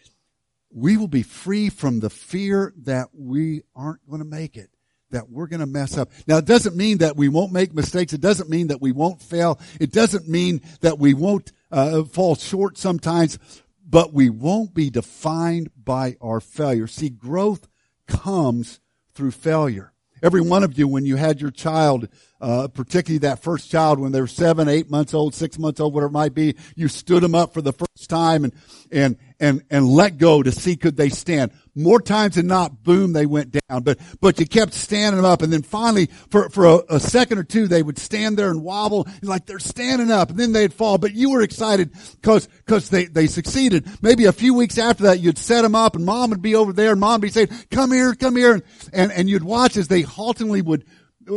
We 0.70 0.98
will 0.98 1.08
be 1.08 1.22
free 1.22 1.70
from 1.70 2.00
the 2.00 2.10
fear 2.10 2.74
that 2.82 3.08
we 3.14 3.62
aren't 3.74 4.06
going 4.08 4.20
to 4.22 4.28
make 4.28 4.58
it, 4.58 4.68
that 5.10 5.30
we're 5.30 5.46
going 5.46 5.60
to 5.60 5.66
mess 5.66 5.96
up. 5.96 6.10
Now, 6.26 6.36
it 6.36 6.44
doesn't 6.44 6.76
mean 6.76 6.98
that 6.98 7.16
we 7.16 7.28
won't 7.28 7.52
make 7.52 7.74
mistakes. 7.74 8.12
It 8.12 8.20
doesn't 8.20 8.50
mean 8.50 8.66
that 8.66 8.82
we 8.82 8.92
won't 8.92 9.22
fail. 9.22 9.58
It 9.80 9.90
doesn't 9.90 10.28
mean 10.28 10.60
that 10.82 10.98
we 10.98 11.14
won't 11.14 11.50
uh, 11.76 12.04
fall 12.04 12.34
short 12.34 12.78
sometimes, 12.78 13.38
but 13.86 14.12
we 14.12 14.30
won't 14.30 14.74
be 14.74 14.88
defined 14.88 15.70
by 15.76 16.16
our 16.22 16.40
failure. 16.40 16.86
See, 16.86 17.10
growth 17.10 17.68
comes 18.06 18.80
through 19.12 19.32
failure. 19.32 19.92
Every 20.22 20.40
one 20.40 20.64
of 20.64 20.78
you, 20.78 20.88
when 20.88 21.04
you 21.04 21.16
had 21.16 21.42
your 21.42 21.50
child, 21.50 22.08
uh, 22.40 22.68
particularly 22.68 23.18
that 23.18 23.42
first 23.42 23.70
child 23.70 23.98
when 23.98 24.12
they 24.12 24.20
were 24.22 24.26
seven, 24.26 24.66
eight 24.68 24.90
months 24.90 25.12
old, 25.12 25.34
six 25.34 25.58
months 25.58 25.78
old, 25.78 25.92
whatever 25.92 26.08
it 26.08 26.12
might 26.12 26.34
be, 26.34 26.56
you 26.74 26.88
stood 26.88 27.22
them 27.22 27.34
up 27.34 27.52
for 27.52 27.60
the 27.60 27.74
first 27.74 28.08
time 28.08 28.44
and, 28.44 28.54
and, 28.90 29.18
and, 29.38 29.62
and 29.68 29.86
let 29.86 30.16
go 30.16 30.42
to 30.42 30.50
see 30.50 30.76
could 30.76 30.96
they 30.96 31.10
stand. 31.10 31.52
More 31.78 32.00
times 32.00 32.36
than 32.36 32.46
not, 32.46 32.82
boom, 32.82 33.12
they 33.12 33.26
went 33.26 33.54
down. 33.68 33.82
But, 33.82 33.98
but 34.22 34.40
you 34.40 34.46
kept 34.46 34.72
standing 34.72 35.20
them 35.20 35.30
up. 35.30 35.42
And 35.42 35.52
then 35.52 35.62
finally, 35.62 36.06
for, 36.30 36.48
for 36.48 36.64
a, 36.64 36.80
a 36.88 37.00
second 37.00 37.36
or 37.36 37.44
two, 37.44 37.68
they 37.68 37.82
would 37.82 37.98
stand 37.98 38.38
there 38.38 38.50
and 38.50 38.62
wobble 38.62 39.06
like 39.20 39.44
they're 39.44 39.58
standing 39.58 40.10
up 40.10 40.30
and 40.30 40.38
then 40.38 40.52
they'd 40.52 40.72
fall. 40.72 40.96
But 40.96 41.12
you 41.12 41.30
were 41.30 41.42
excited 41.42 41.92
because, 42.12 42.46
because 42.46 42.88
they, 42.88 43.04
they 43.04 43.26
succeeded. 43.26 43.86
Maybe 44.00 44.24
a 44.24 44.32
few 44.32 44.54
weeks 44.54 44.78
after 44.78 45.04
that, 45.04 45.20
you'd 45.20 45.36
set 45.36 45.60
them 45.60 45.74
up 45.74 45.96
and 45.96 46.06
mom 46.06 46.30
would 46.30 46.40
be 46.40 46.54
over 46.54 46.72
there 46.72 46.92
and 46.92 47.00
mom 47.00 47.20
would 47.20 47.26
be 47.26 47.28
saying, 47.28 47.50
come 47.70 47.92
here, 47.92 48.14
come 48.14 48.36
here. 48.36 48.54
And, 48.54 48.62
and, 48.94 49.12
and 49.12 49.28
you'd 49.28 49.44
watch 49.44 49.76
as 49.76 49.88
they 49.88 50.00
haltingly 50.00 50.62
would, 50.62 50.86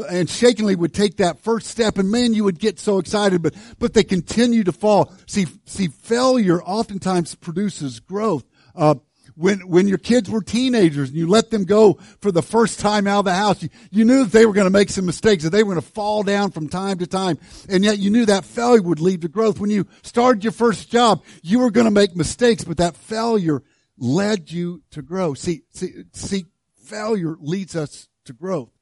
and 0.09 0.29
shakingly 0.29 0.75
would 0.75 0.93
take 0.93 1.17
that 1.17 1.41
first 1.41 1.67
step 1.67 1.97
and 1.97 2.09
man, 2.09 2.33
you 2.33 2.45
would 2.45 2.59
get 2.59 2.79
so 2.79 2.99
excited, 2.99 3.41
but, 3.41 3.55
but 3.77 3.93
they 3.93 4.05
continue 4.05 4.63
to 4.63 4.71
fall. 4.71 5.11
See, 5.25 5.47
see, 5.65 5.87
failure 5.87 6.61
oftentimes 6.63 7.35
produces 7.35 7.99
growth. 7.99 8.45
Uh, 8.73 8.95
when, 9.39 9.59
when 9.69 9.87
your 9.87 9.97
kids 9.97 10.29
were 10.29 10.41
teenagers 10.41 11.07
and 11.07 11.17
you 11.17 11.25
let 11.25 11.49
them 11.49 11.63
go 11.63 11.93
for 12.19 12.29
the 12.29 12.41
first 12.41 12.77
time 12.77 13.07
out 13.07 13.19
of 13.19 13.25
the 13.25 13.33
house, 13.33 13.63
you, 13.63 13.69
you 13.89 14.03
knew 14.03 14.25
that 14.25 14.33
they 14.33 14.45
were 14.45 14.51
going 14.51 14.65
to 14.65 14.69
make 14.69 14.89
some 14.89 15.05
mistakes, 15.05 15.45
that 15.45 15.51
they 15.51 15.63
were 15.63 15.75
going 15.75 15.85
to 15.85 15.91
fall 15.93 16.23
down 16.23 16.51
from 16.51 16.67
time 16.67 16.97
to 16.97 17.07
time. 17.07 17.39
And 17.69 17.85
yet 17.85 17.99
you 17.99 18.09
knew 18.09 18.25
that 18.25 18.43
failure 18.43 18.81
would 18.81 18.99
lead 18.99 19.21
to 19.21 19.29
growth. 19.29 19.57
When 19.57 19.69
you 19.69 19.87
started 20.01 20.43
your 20.43 20.51
first 20.51 20.91
job, 20.91 21.23
you 21.41 21.59
were 21.59 21.71
going 21.71 21.85
to 21.85 21.91
make 21.91 22.17
mistakes, 22.17 22.65
but 22.65 22.77
that 22.77 22.97
failure 22.97 23.63
led 23.97 24.51
you 24.51 24.83
to 24.91 25.01
grow. 25.01 25.35
See, 25.35 25.61
see, 25.69 26.03
see, 26.11 26.47
failure 26.83 27.37
leads 27.39 27.77
us 27.77 28.09
to 28.25 28.33
growth. 28.33 28.73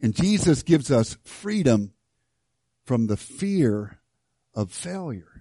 And 0.00 0.14
Jesus 0.14 0.62
gives 0.62 0.90
us 0.90 1.18
freedom 1.24 1.92
from 2.86 3.08
the 3.08 3.18
fear 3.18 3.98
of 4.54 4.72
failure. 4.72 5.37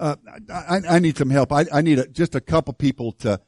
Uh, 0.00 0.16
I, 0.50 0.80
I, 0.88 0.98
need 0.98 1.18
some 1.18 1.28
help. 1.28 1.52
I, 1.52 1.66
I 1.70 1.82
need 1.82 1.98
a, 1.98 2.08
just 2.08 2.34
a 2.34 2.40
couple 2.40 2.72
people 2.72 3.12
to 3.12 3.38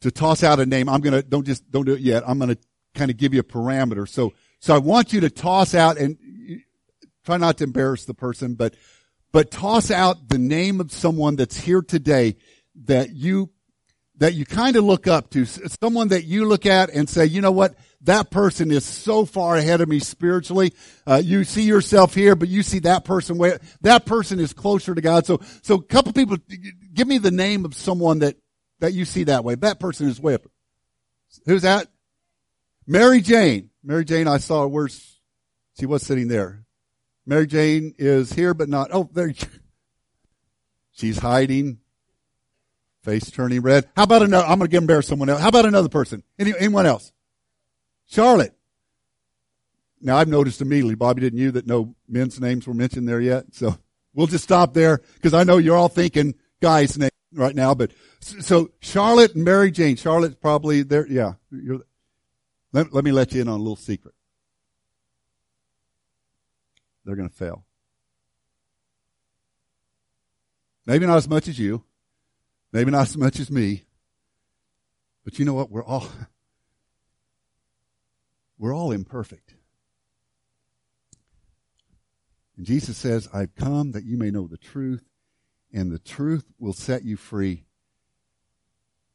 to 0.00 0.10
toss 0.10 0.42
out 0.42 0.58
a 0.58 0.64
name. 0.64 0.88
I'm 0.88 1.02
gonna 1.02 1.22
don't 1.22 1.44
just 1.44 1.70
don't 1.70 1.84
do 1.84 1.92
it 1.92 2.00
yet. 2.00 2.22
I'm 2.26 2.38
gonna 2.38 2.56
kind 2.94 3.10
of 3.10 3.18
give 3.18 3.34
you 3.34 3.40
a 3.40 3.44
parameter. 3.44 4.08
So 4.08 4.32
so 4.58 4.74
I 4.74 4.78
want 4.78 5.12
you 5.12 5.20
to 5.20 5.30
toss 5.30 5.74
out 5.74 5.98
and 5.98 6.16
try 7.26 7.36
not 7.36 7.58
to 7.58 7.64
embarrass 7.64 8.06
the 8.06 8.14
person, 8.14 8.54
but 8.54 8.74
but 9.32 9.50
toss 9.50 9.90
out 9.90 10.30
the 10.30 10.38
name 10.38 10.80
of 10.80 10.90
someone 10.92 11.36
that's 11.36 11.58
here 11.58 11.82
today 11.82 12.36
that 12.86 13.10
you 13.14 13.50
that 14.18 14.32
you 14.32 14.46
kind 14.46 14.76
of 14.76 14.84
look 14.84 15.06
up 15.06 15.30
to, 15.30 15.44
someone 15.44 16.08
that 16.08 16.24
you 16.24 16.46
look 16.46 16.64
at 16.64 16.88
and 16.90 17.08
say, 17.08 17.26
you 17.26 17.42
know 17.42 17.52
what, 17.52 17.74
that 18.06 18.30
person 18.30 18.70
is 18.70 18.84
so 18.84 19.24
far 19.24 19.56
ahead 19.56 19.80
of 19.80 19.88
me 19.88 19.98
spiritually. 19.98 20.72
Uh, 21.06 21.20
you 21.22 21.44
see 21.44 21.62
yourself 21.62 22.14
here, 22.14 22.34
but 22.34 22.48
you 22.48 22.62
see 22.62 22.80
that 22.80 23.04
person 23.04 23.38
where 23.38 23.60
that 23.82 24.06
person 24.06 24.40
is 24.40 24.52
closer 24.52 24.94
to 24.94 25.00
God. 25.00 25.26
So, 25.26 25.40
so 25.62 25.76
a 25.76 25.82
couple 25.82 26.12
people, 26.12 26.38
give 26.94 27.06
me 27.06 27.18
the 27.18 27.30
name 27.30 27.64
of 27.64 27.74
someone 27.74 28.20
that 28.20 28.36
that 28.80 28.92
you 28.92 29.04
see 29.04 29.24
that 29.24 29.44
way. 29.44 29.54
That 29.54 29.80
person 29.80 30.08
is 30.08 30.20
way 30.20 30.34
up. 30.34 30.42
Who's 31.46 31.62
that? 31.62 31.88
Mary 32.86 33.20
Jane. 33.20 33.70
Mary 33.82 34.04
Jane, 34.04 34.28
I 34.28 34.38
saw 34.38 34.62
her. 34.62 34.68
Where's 34.68 35.18
she 35.78 35.86
was 35.86 36.02
sitting 36.02 36.28
there. 36.28 36.64
Mary 37.26 37.46
Jane 37.46 37.94
is 37.98 38.32
here, 38.32 38.54
but 38.54 38.68
not. 38.68 38.90
Oh, 38.92 39.08
there. 39.12 39.32
She's 40.92 41.18
hiding 41.18 41.78
face 43.02 43.30
turning 43.30 43.60
red. 43.60 43.88
How 43.96 44.04
about 44.04 44.22
another? 44.22 44.46
I'm 44.46 44.58
going 44.58 44.68
to 44.68 44.72
get 44.72 44.78
embarrassed 44.78 45.08
someone 45.08 45.28
else. 45.28 45.40
How 45.40 45.48
about 45.48 45.66
another 45.66 45.88
person? 45.88 46.22
Any, 46.38 46.52
anyone 46.58 46.86
else? 46.86 47.12
Charlotte. 48.06 48.54
Now 50.00 50.16
I've 50.18 50.28
noticed 50.28 50.60
immediately, 50.60 50.94
Bobby, 50.94 51.20
didn't 51.20 51.38
you, 51.38 51.50
that 51.52 51.66
no 51.66 51.94
men's 52.08 52.40
names 52.40 52.66
were 52.66 52.74
mentioned 52.74 53.08
there 53.08 53.20
yet? 53.20 53.46
So 53.52 53.76
we'll 54.14 54.26
just 54.26 54.44
stop 54.44 54.74
there 54.74 55.00
because 55.14 55.34
I 55.34 55.44
know 55.44 55.58
you're 55.58 55.76
all 55.76 55.88
thinking 55.88 56.34
guys' 56.60 56.98
names 56.98 57.10
right 57.32 57.54
now. 57.54 57.74
But 57.74 57.92
so 58.20 58.70
Charlotte 58.80 59.34
and 59.34 59.44
Mary 59.44 59.70
Jane. 59.70 59.96
Charlotte's 59.96 60.36
probably 60.36 60.82
there. 60.82 61.06
Yeah. 61.06 61.34
let, 62.72 62.92
let 62.92 63.04
me 63.04 63.12
let 63.12 63.32
you 63.32 63.42
in 63.42 63.48
on 63.48 63.54
a 63.54 63.62
little 63.62 63.76
secret. 63.76 64.14
They're 67.04 67.16
going 67.16 67.28
to 67.28 67.34
fail. 67.34 67.64
Maybe 70.86 71.06
not 71.06 71.16
as 71.16 71.28
much 71.28 71.48
as 71.48 71.58
you. 71.58 71.82
Maybe 72.72 72.90
not 72.90 73.02
as 73.08 73.16
much 73.16 73.40
as 73.40 73.50
me. 73.50 73.84
But 75.24 75.38
you 75.38 75.44
know 75.44 75.54
what? 75.54 75.70
We're 75.70 75.84
all, 75.84 76.08
we're 78.58 78.74
all 78.74 78.92
imperfect. 78.92 79.54
And 82.56 82.64
Jesus 82.64 82.96
says, 82.96 83.28
I've 83.32 83.54
come 83.54 83.92
that 83.92 84.04
you 84.04 84.16
may 84.16 84.30
know 84.30 84.46
the 84.46 84.56
truth, 84.56 85.04
and 85.72 85.90
the 85.90 85.98
truth 85.98 86.44
will 86.58 86.72
set 86.72 87.04
you 87.04 87.16
free 87.16 87.64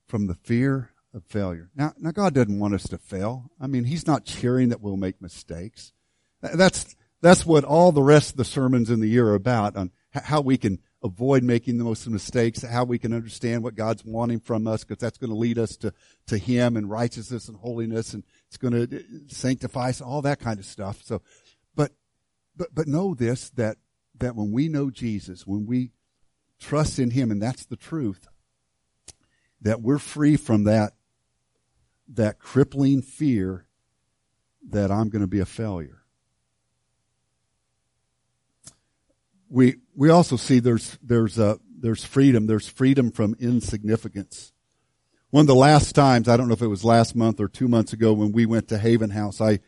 from 0.08 0.28
the 0.28 0.36
fear 0.36 0.92
of 1.14 1.24
failure. 1.24 1.70
Now, 1.76 1.94
now 1.98 2.12
God 2.12 2.34
doesn't 2.34 2.60
want 2.60 2.76
us 2.76 2.84
to 2.90 2.98
fail. 2.98 3.50
I 3.60 3.68
mean, 3.68 3.86
He's 3.86 4.06
not 4.06 4.26
cheering 4.26 4.70
that 4.70 4.82
we'll 4.82 4.98
make 4.98 5.22
mistakes. 5.22 5.94
That's, 6.42 6.96
that's 7.22 7.46
what 7.46 7.64
all 7.64 7.92
the 7.92 8.04
rest 8.04 8.32
of 8.32 8.38
the 8.38 8.46
sermons 8.46 8.90
in 8.90 9.00
the 9.00 9.08
year 9.08 9.28
are 9.30 9.36
about 9.36 9.76
on 9.76 9.92
how 10.12 10.42
we 10.42 10.58
can 10.58 10.80
avoid 11.04 11.44
making 11.44 11.78
the 11.78 11.84
most 11.84 12.08
mistakes, 12.08 12.62
how 12.62 12.84
we 12.84 13.00
can 13.00 13.14
understand 13.14 13.64
what 13.64 13.76
God's 13.76 14.06
wanting 14.06 14.40
from 14.40 14.68
us, 14.68 14.84
because 14.84 15.00
that's 15.00 15.18
going 15.18 15.32
to 15.32 15.36
lead 15.36 15.58
us 15.58 15.76
to, 15.78 15.94
to 16.28 16.38
Him 16.38 16.78
and 16.78 16.90
righteousness 16.90 17.48
and 17.48 17.58
holiness, 17.58 18.14
and 18.14 18.24
it's 18.48 18.58
going 18.58 18.74
to 18.74 18.98
uh, 18.98 19.02
sanctify 19.28 19.90
us, 19.90 20.02
all 20.02 20.22
that 20.22 20.40
kind 20.40 20.60
of 20.60 20.66
stuff. 20.66 21.02
So, 21.04 21.22
but, 21.76 21.92
but, 22.56 22.74
but 22.74 22.88
know 22.88 23.16
this, 23.16 23.50
that, 23.52 23.78
that 24.20 24.36
when 24.36 24.52
we 24.52 24.68
know 24.68 24.92
Jesus, 24.92 25.48
when 25.48 25.66
we 25.66 25.92
trust 26.60 27.00
in 27.00 27.12
Him, 27.12 27.32
and 27.32 27.42
that's 27.42 27.66
the 27.66 27.76
truth, 27.76 28.28
that 29.62 29.82
we're 29.82 30.00
free 30.00 30.38
from 30.38 30.66
that, 30.66 30.94
that 32.14 32.40
crippling 32.40 33.02
fear 33.02 33.66
that 34.70 34.92
I'm 34.92 35.10
going 35.10 35.22
to 35.22 35.28
be 35.28 35.40
a 35.40 35.46
failure. 35.46 36.01
We 39.52 39.78
we 39.96 40.10
also 40.10 40.38
see 40.38 40.60
there's 40.60 40.98
there's 41.04 41.38
uh, 41.38 41.56
there's 41.78 42.04
freedom. 42.04 42.48
There's 42.48 42.68
freedom 42.68 43.12
from 43.12 43.36
insignificance. 43.40 44.54
One 45.30 45.42
of 45.42 45.48
the 45.48 45.56
last 45.56 45.94
times, 45.94 46.28
I 46.28 46.38
don't 46.38 46.48
know 46.48 46.54
if 46.54 46.62
it 46.62 46.68
was 46.68 46.84
last 46.84 47.16
month 47.16 47.40
or 47.40 47.48
two 47.48 47.68
months 47.68 47.94
ago, 47.94 48.14
when 48.14 48.32
we 48.32 48.46
went 48.46 48.70
to 48.70 48.78
Haven 48.78 49.10
House, 49.10 49.42
I 49.42 49.60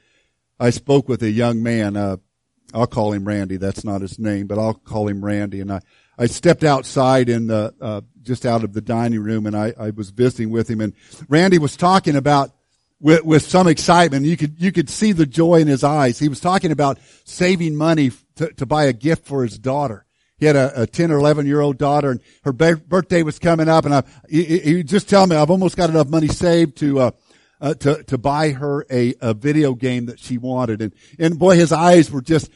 I 0.60 0.69
spoke 0.69 1.10
with 1.10 1.22
a 1.22 1.30
young 1.30 1.62
man. 1.62 1.98
Uh, 1.98 2.17
I'll 2.74 2.88
call 2.88 3.12
him 3.12 3.28
Randy. 3.28 3.58
That's 3.58 3.84
not 3.84 4.02
his 4.02 4.17
name, 4.17 4.48
but 4.48 4.58
I'll 4.58 4.74
call 4.74 5.08
him 5.08 5.24
Randy. 5.24 5.60
And 5.60 5.72
I 5.72 5.82
I 6.17 6.28
stepped 6.28 6.63
outside 6.63 7.28
in 7.28 7.48
the 7.48 7.74
uh, 7.82 8.02
just 8.22 8.46
out 8.46 8.63
of 8.63 8.74
the 8.74 8.82
dining 8.82 9.22
room, 9.22 9.46
and 9.46 9.56
I 9.56 9.74
I 9.78 9.89
was 9.89 10.12
visiting 10.12 10.50
with 10.50 10.69
him, 10.69 10.80
and 10.80 10.93
Randy 11.28 11.58
was 11.58 11.76
talking 11.76 12.15
about 12.15 12.52
with, 13.04 13.24
with 13.24 13.44
some 13.44 13.68
excitement. 13.68 14.26
You 14.26 14.38
could, 14.38 14.56
you 14.58 14.72
could 14.72 14.89
see 14.89 15.12
the 15.12 15.28
joy 15.28 15.56
in 15.56 15.68
his 15.68 15.84
eyes. 15.84 16.18
He 16.18 16.30
was 16.30 16.39
talking 16.39 16.72
about 16.72 16.98
saving 17.26 17.76
money 17.76 18.12
to, 18.38 18.52
to 18.54 18.66
buy 18.66 18.86
a 18.86 18.94
gift 18.94 19.28
for 19.28 19.44
his 19.44 19.60
daughter. 19.60 20.06
He 20.38 20.48
had 20.48 20.56
a, 20.56 20.84
a 20.84 20.88
10 20.88 21.12
or 21.12 21.18
11 21.18 21.46
year 21.46 21.60
old 21.60 21.78
daughter 21.78 22.12
and 22.12 22.22
her 22.44 22.54
birthday 22.54 23.22
was 23.22 23.38
coming 23.38 23.70
up 23.70 23.86
and 23.86 23.94
I, 23.94 24.04
he, 24.28 24.60
he 24.60 24.84
just 24.84 25.10
tell 25.10 25.28
me 25.28 25.36
I've 25.36 25.52
almost 25.52 25.78
got 25.78 25.89
enough 25.89 26.08
money 26.08 26.28
saved 26.28 26.78
to, 26.78 27.00
uh, 27.00 27.12
uh, 27.62 27.74
to 27.76 28.04
to 28.04 28.18
buy 28.18 28.50
her 28.50 28.86
a, 28.92 29.13
a 29.22 29.34
video 29.34 29.74
game 29.74 30.08
that 30.08 30.20
she 30.20 30.38
wanted, 30.38 30.82
and 30.82 30.94
and 31.18 31.39
boy, 31.39 31.56
his 31.56 31.72
eyes 31.72 32.12
were 32.12 32.22
just 32.22 32.52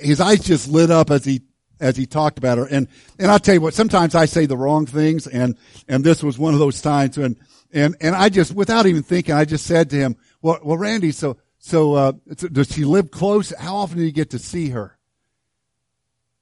his 0.00 0.20
eyes 0.20 0.38
just 0.38 0.68
lit 0.68 0.88
up 0.88 1.10
as 1.10 1.24
he 1.24 1.42
as 1.82 1.96
he 1.96 2.06
talked 2.06 2.38
about 2.38 2.56
her. 2.56 2.64
And 2.64 2.88
and 3.18 3.30
I'll 3.30 3.38
tell 3.38 3.54
you 3.54 3.60
what, 3.60 3.74
sometimes 3.74 4.14
I 4.14 4.24
say 4.24 4.46
the 4.46 4.56
wrong 4.56 4.86
things, 4.86 5.26
and 5.26 5.56
and 5.88 6.02
this 6.02 6.22
was 6.22 6.38
one 6.38 6.54
of 6.54 6.60
those 6.60 6.80
times 6.80 7.18
when 7.18 7.36
and, 7.72 7.96
and 8.00 8.14
I 8.14 8.28
just, 8.28 8.54
without 8.54 8.86
even 8.86 9.02
thinking, 9.02 9.34
I 9.34 9.44
just 9.44 9.66
said 9.66 9.90
to 9.90 9.96
him, 9.96 10.16
well, 10.42 10.58
well, 10.62 10.76
Randy, 10.76 11.10
so, 11.10 11.38
so, 11.58 11.94
uh, 11.94 12.12
does 12.36 12.70
she 12.70 12.84
live 12.84 13.10
close? 13.10 13.50
How 13.58 13.76
often 13.76 13.98
do 13.98 14.04
you 14.04 14.12
get 14.12 14.30
to 14.30 14.38
see 14.38 14.70
her? 14.70 14.98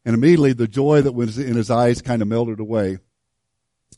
And 0.05 0.15
immediately 0.15 0.55
the 0.55 0.67
joy 0.67 1.03
that 1.03 1.13
was 1.13 1.39
in 1.39 1.57
his 1.57 1.71
eyes 1.71 2.03
kind 2.03 2.21
of 2.21 2.29
melted 2.29 2.59
away. 2.59 2.99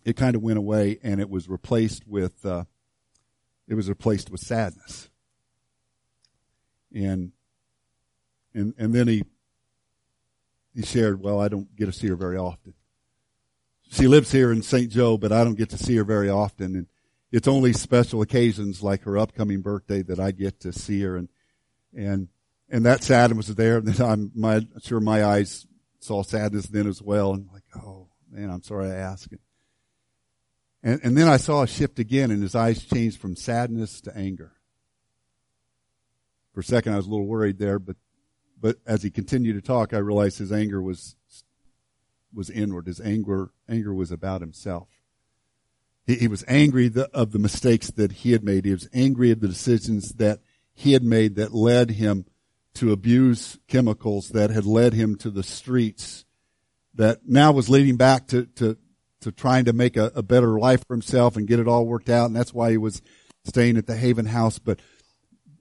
It 0.04 0.16
kind 0.16 0.36
of 0.36 0.42
went 0.42 0.58
away 0.58 0.98
and 1.02 1.20
it 1.20 1.30
was 1.30 1.48
replaced 1.48 2.06
with, 2.06 2.44
uh, 2.44 2.64
it 3.68 3.74
was 3.74 3.88
replaced 3.88 4.30
with 4.30 4.40
sadness. 4.40 5.08
And, 6.94 7.32
and, 8.52 8.74
and 8.76 8.92
then 8.92 9.08
he, 9.08 9.24
he 10.74 10.82
shared, 10.82 11.20
well, 11.20 11.40
I 11.40 11.48
don't 11.48 11.74
get 11.76 11.86
to 11.86 11.92
see 11.92 12.08
her 12.08 12.16
very 12.16 12.36
often. 12.36 12.74
She 13.90 14.08
lives 14.08 14.32
here 14.32 14.50
in 14.52 14.62
St. 14.62 14.90
Joe, 14.90 15.18
but 15.18 15.32
I 15.32 15.44
don't 15.44 15.58
get 15.58 15.70
to 15.70 15.78
see 15.78 15.96
her 15.96 16.04
very 16.04 16.30
often. 16.30 16.76
And, 16.76 16.86
it's 17.32 17.48
only 17.48 17.72
special 17.72 18.20
occasions 18.20 18.82
like 18.82 19.02
her 19.04 19.16
upcoming 19.16 19.62
birthday 19.62 20.02
that 20.02 20.20
I 20.20 20.30
get 20.30 20.60
to 20.60 20.72
see 20.72 21.00
her 21.00 21.16
and 21.16 21.28
and 21.96 22.28
and 22.68 22.86
that 22.86 23.02
sadness 23.02 23.48
was 23.48 23.56
there. 23.56 23.76
And 23.78 23.88
then 23.88 24.06
I'm 24.06 24.30
my 24.34 24.60
sure 24.82 25.00
my 25.00 25.24
eyes 25.24 25.66
saw 25.98 26.22
sadness 26.22 26.66
then 26.66 26.86
as 26.86 27.02
well. 27.02 27.32
And 27.32 27.48
like, 27.52 27.64
oh 27.74 28.08
man, 28.30 28.50
I'm 28.50 28.62
sorry 28.62 28.90
I 28.90 28.96
asked. 28.96 29.34
And 30.82 31.00
and 31.02 31.16
then 31.16 31.26
I 31.26 31.38
saw 31.38 31.62
a 31.62 31.66
shift 31.66 31.98
again, 31.98 32.30
and 32.30 32.42
his 32.42 32.54
eyes 32.54 32.84
changed 32.84 33.18
from 33.18 33.34
sadness 33.34 34.02
to 34.02 34.16
anger. 34.16 34.52
For 36.52 36.60
a 36.60 36.64
second, 36.64 36.92
I 36.92 36.96
was 36.96 37.06
a 37.06 37.10
little 37.10 37.26
worried 37.26 37.58
there, 37.58 37.78
but 37.78 37.96
but 38.62 38.78
as 38.86 39.02
he 39.02 39.10
continued 39.10 39.54
to 39.54 39.60
talk, 39.60 39.92
I 39.92 39.98
realized 39.98 40.38
his 40.38 40.52
anger 40.52 40.80
was 40.80 41.16
was 42.32 42.48
inward. 42.48 42.86
His 42.86 43.00
anger 43.00 43.50
anger 43.68 43.92
was 43.92 44.10
about 44.10 44.40
himself. 44.40 44.88
He, 46.06 46.14
he 46.14 46.28
was 46.28 46.44
angry 46.48 46.88
the, 46.88 47.10
of 47.10 47.32
the 47.32 47.38
mistakes 47.38 47.90
that 47.90 48.12
he 48.12 48.32
had 48.32 48.42
made. 48.42 48.64
He 48.64 48.72
was 48.72 48.88
angry 48.94 49.30
at 49.30 49.40
the 49.40 49.48
decisions 49.48 50.14
that 50.14 50.40
he 50.72 50.94
had 50.94 51.02
made 51.02 51.36
that 51.36 51.52
led 51.52 51.90
him 51.90 52.24
to 52.74 52.92
abuse 52.92 53.58
chemicals, 53.68 54.30
that 54.30 54.50
had 54.50 54.64
led 54.64 54.94
him 54.94 55.16
to 55.16 55.30
the 55.30 55.42
streets, 55.42 56.24
that 56.94 57.20
now 57.26 57.52
was 57.52 57.68
leading 57.68 57.96
back 57.96 58.26
to, 58.28 58.46
to, 58.46 58.78
to 59.20 59.30
trying 59.30 59.66
to 59.66 59.72
make 59.72 59.96
a, 59.96 60.10
a 60.14 60.22
better 60.22 60.58
life 60.58 60.84
for 60.86 60.94
himself 60.94 61.36
and 61.36 61.46
get 61.46 61.60
it 61.60 61.68
all 61.68 61.86
worked 61.86 62.08
out. 62.08 62.26
And 62.26 62.36
that's 62.36 62.54
why 62.54 62.70
he 62.70 62.78
was 62.78 63.02
staying 63.44 63.76
at 63.76 63.86
the 63.86 63.96
Haven 63.96 64.26
House. 64.26 64.58
But, 64.58 64.80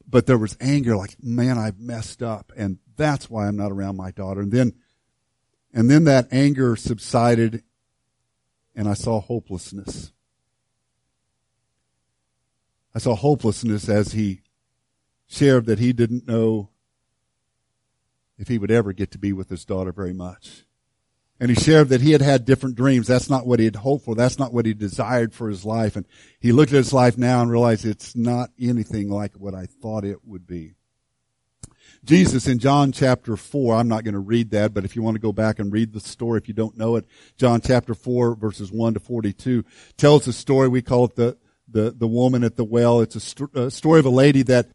but 0.08 0.26
there 0.26 0.38
was 0.38 0.58
anger 0.62 0.96
like, 0.96 1.18
man, 1.22 1.58
I've 1.58 1.80
messed 1.80 2.24
up. 2.24 2.54
And 2.56 2.80
that's 3.02 3.30
why 3.30 3.48
I'm 3.48 3.58
not 3.58 3.72
around 3.72 3.98
my 3.98 4.12
daughter. 4.12 4.42
And 4.42 4.52
then, 4.52 4.74
and 5.74 5.90
then 5.90 6.04
that 6.06 6.28
anger 6.32 6.76
subsided 6.76 7.64
and 8.76 8.88
I 8.88 8.94
saw 8.94 9.20
hopelessness. 9.20 10.12
I 12.94 13.00
saw 13.00 13.16
hopelessness 13.16 13.90
as 13.90 14.14
he 14.14 14.42
shared 15.28 15.66
that 15.66 15.80
he 15.80 15.94
didn't 15.94 16.28
know 16.28 16.70
if 18.38 18.48
he 18.48 18.58
would 18.58 18.72
ever 18.72 18.92
get 18.92 19.12
to 19.12 19.18
be 19.18 19.34
with 19.34 19.50
his 19.50 19.66
daughter 19.66 19.92
very 19.92 20.14
much. 20.14 20.66
And 21.40 21.50
he 21.50 21.56
shared 21.56 21.90
that 21.90 22.02
he 22.02 22.12
had 22.12 22.22
had 22.22 22.46
different 22.46 22.76
dreams. 22.76 23.08
That's 23.08 23.30
not 23.30 23.48
what 23.48 23.60
he 23.60 23.66
had 23.66 23.78
hoped 23.78 24.06
for. 24.06 24.14
That's 24.14 24.38
not 24.38 24.54
what 24.54 24.66
he 24.66 24.74
desired 24.74 25.34
for 25.34 25.50
his 25.50 25.66
life. 25.66 25.96
And 25.96 26.06
he 26.40 26.52
looked 26.52 26.72
at 26.72 26.78
his 26.78 26.94
life 26.94 27.18
now 27.18 27.42
and 27.42 27.50
realized 27.50 27.86
it's 27.86 28.16
not 28.16 28.52
anything 28.60 29.10
like 29.10 29.34
what 29.36 29.56
I 29.56 29.66
thought 29.66 30.06
it 30.06 30.24
would 30.24 30.46
be. 30.46 30.76
Jesus 32.04 32.48
in 32.48 32.58
John 32.58 32.92
chapter 32.92 33.38
4, 33.38 33.76
I'm 33.76 33.88
not 33.88 34.04
going 34.04 34.16
to 34.16 34.20
read 34.20 34.52
that, 34.52 34.74
but 34.74 34.86
if 34.86 34.96
you 34.96 35.04
want 35.04 35.16
to 35.16 35.22
go 35.22 35.32
back 35.32 35.60
and 35.60 35.72
read 35.72 35.94
the 35.94 36.00
story, 36.00 36.40
if 36.40 36.48
you 36.48 36.54
don't 36.54 36.76
know 36.78 36.96
it, 36.96 37.06
John 37.38 37.62
chapter 37.62 37.94
4 37.94 38.36
verses 38.36 38.72
1 38.72 38.96
to 38.96 39.00
42 39.00 39.64
tells 39.98 40.28
a 40.28 40.34
story, 40.34 40.68
we 40.68 40.82
call 40.82 41.06
it 41.06 41.16
the, 41.16 41.38
the, 41.70 41.92
the 41.92 42.08
woman 42.08 42.44
at 42.44 42.56
the 42.56 42.64
well. 42.64 43.02
It's 43.02 43.16
a, 43.16 43.20
st- 43.20 43.56
a 43.56 43.70
story 43.70 44.00
of 44.00 44.08
a 44.08 44.12
lady 44.12 44.42
that, 44.44 44.70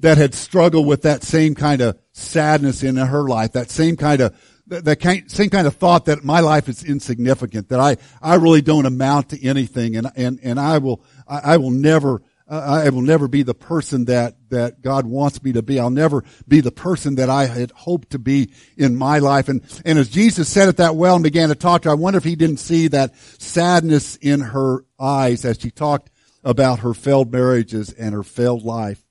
that 0.00 0.16
had 0.16 0.34
struggled 0.34 0.86
with 0.86 1.02
that 1.02 1.22
same 1.22 1.54
kind 1.54 1.82
of 1.82 1.98
sadness 2.12 2.82
in 2.82 2.96
her 2.96 3.28
life, 3.28 3.52
that 3.52 3.70
same 3.70 3.96
kind 3.96 4.22
of, 4.22 4.34
that, 4.66 5.24
same 5.28 5.50
kind 5.50 5.66
of 5.66 5.76
thought 5.76 6.06
that 6.06 6.24
my 6.24 6.40
life 6.40 6.70
is 6.70 6.82
insignificant, 6.82 7.68
that 7.68 7.80
I, 7.80 7.98
I 8.22 8.36
really 8.36 8.62
don't 8.62 8.86
amount 8.86 9.28
to 9.30 9.46
anything 9.46 9.96
and, 9.96 10.10
and, 10.16 10.40
and 10.42 10.58
I 10.58 10.78
will, 10.78 11.04
I, 11.28 11.40
I 11.54 11.56
will 11.58 11.70
never, 11.70 12.22
I 12.46 12.90
will 12.90 13.00
never 13.00 13.26
be 13.26 13.42
the 13.42 13.54
person 13.54 14.04
that, 14.04 14.36
that 14.50 14.82
God 14.82 15.06
wants 15.06 15.42
me 15.42 15.52
to 15.54 15.62
be. 15.62 15.80
I'll 15.80 15.88
never 15.88 16.24
be 16.46 16.60
the 16.60 16.70
person 16.70 17.14
that 17.14 17.30
I 17.30 17.46
had 17.46 17.70
hoped 17.70 18.10
to 18.10 18.18
be 18.18 18.52
in 18.76 18.96
my 18.96 19.18
life. 19.18 19.48
And, 19.48 19.62
and 19.86 19.98
as 19.98 20.10
Jesus 20.10 20.46
said 20.46 20.68
it 20.68 20.76
that 20.76 20.94
well 20.94 21.14
and 21.14 21.24
began 21.24 21.48
to 21.48 21.54
talk 21.54 21.82
to 21.82 21.88
her, 21.88 21.94
I 21.94 21.98
wonder 21.98 22.18
if 22.18 22.24
he 22.24 22.36
didn't 22.36 22.58
see 22.58 22.88
that 22.88 23.16
sadness 23.16 24.16
in 24.16 24.40
her 24.40 24.84
eyes 25.00 25.46
as 25.46 25.58
she 25.58 25.70
talked 25.70 26.10
about 26.42 26.80
her 26.80 26.92
failed 26.92 27.32
marriages 27.32 27.90
and 27.94 28.14
her 28.14 28.22
failed 28.22 28.62
life. 28.62 29.02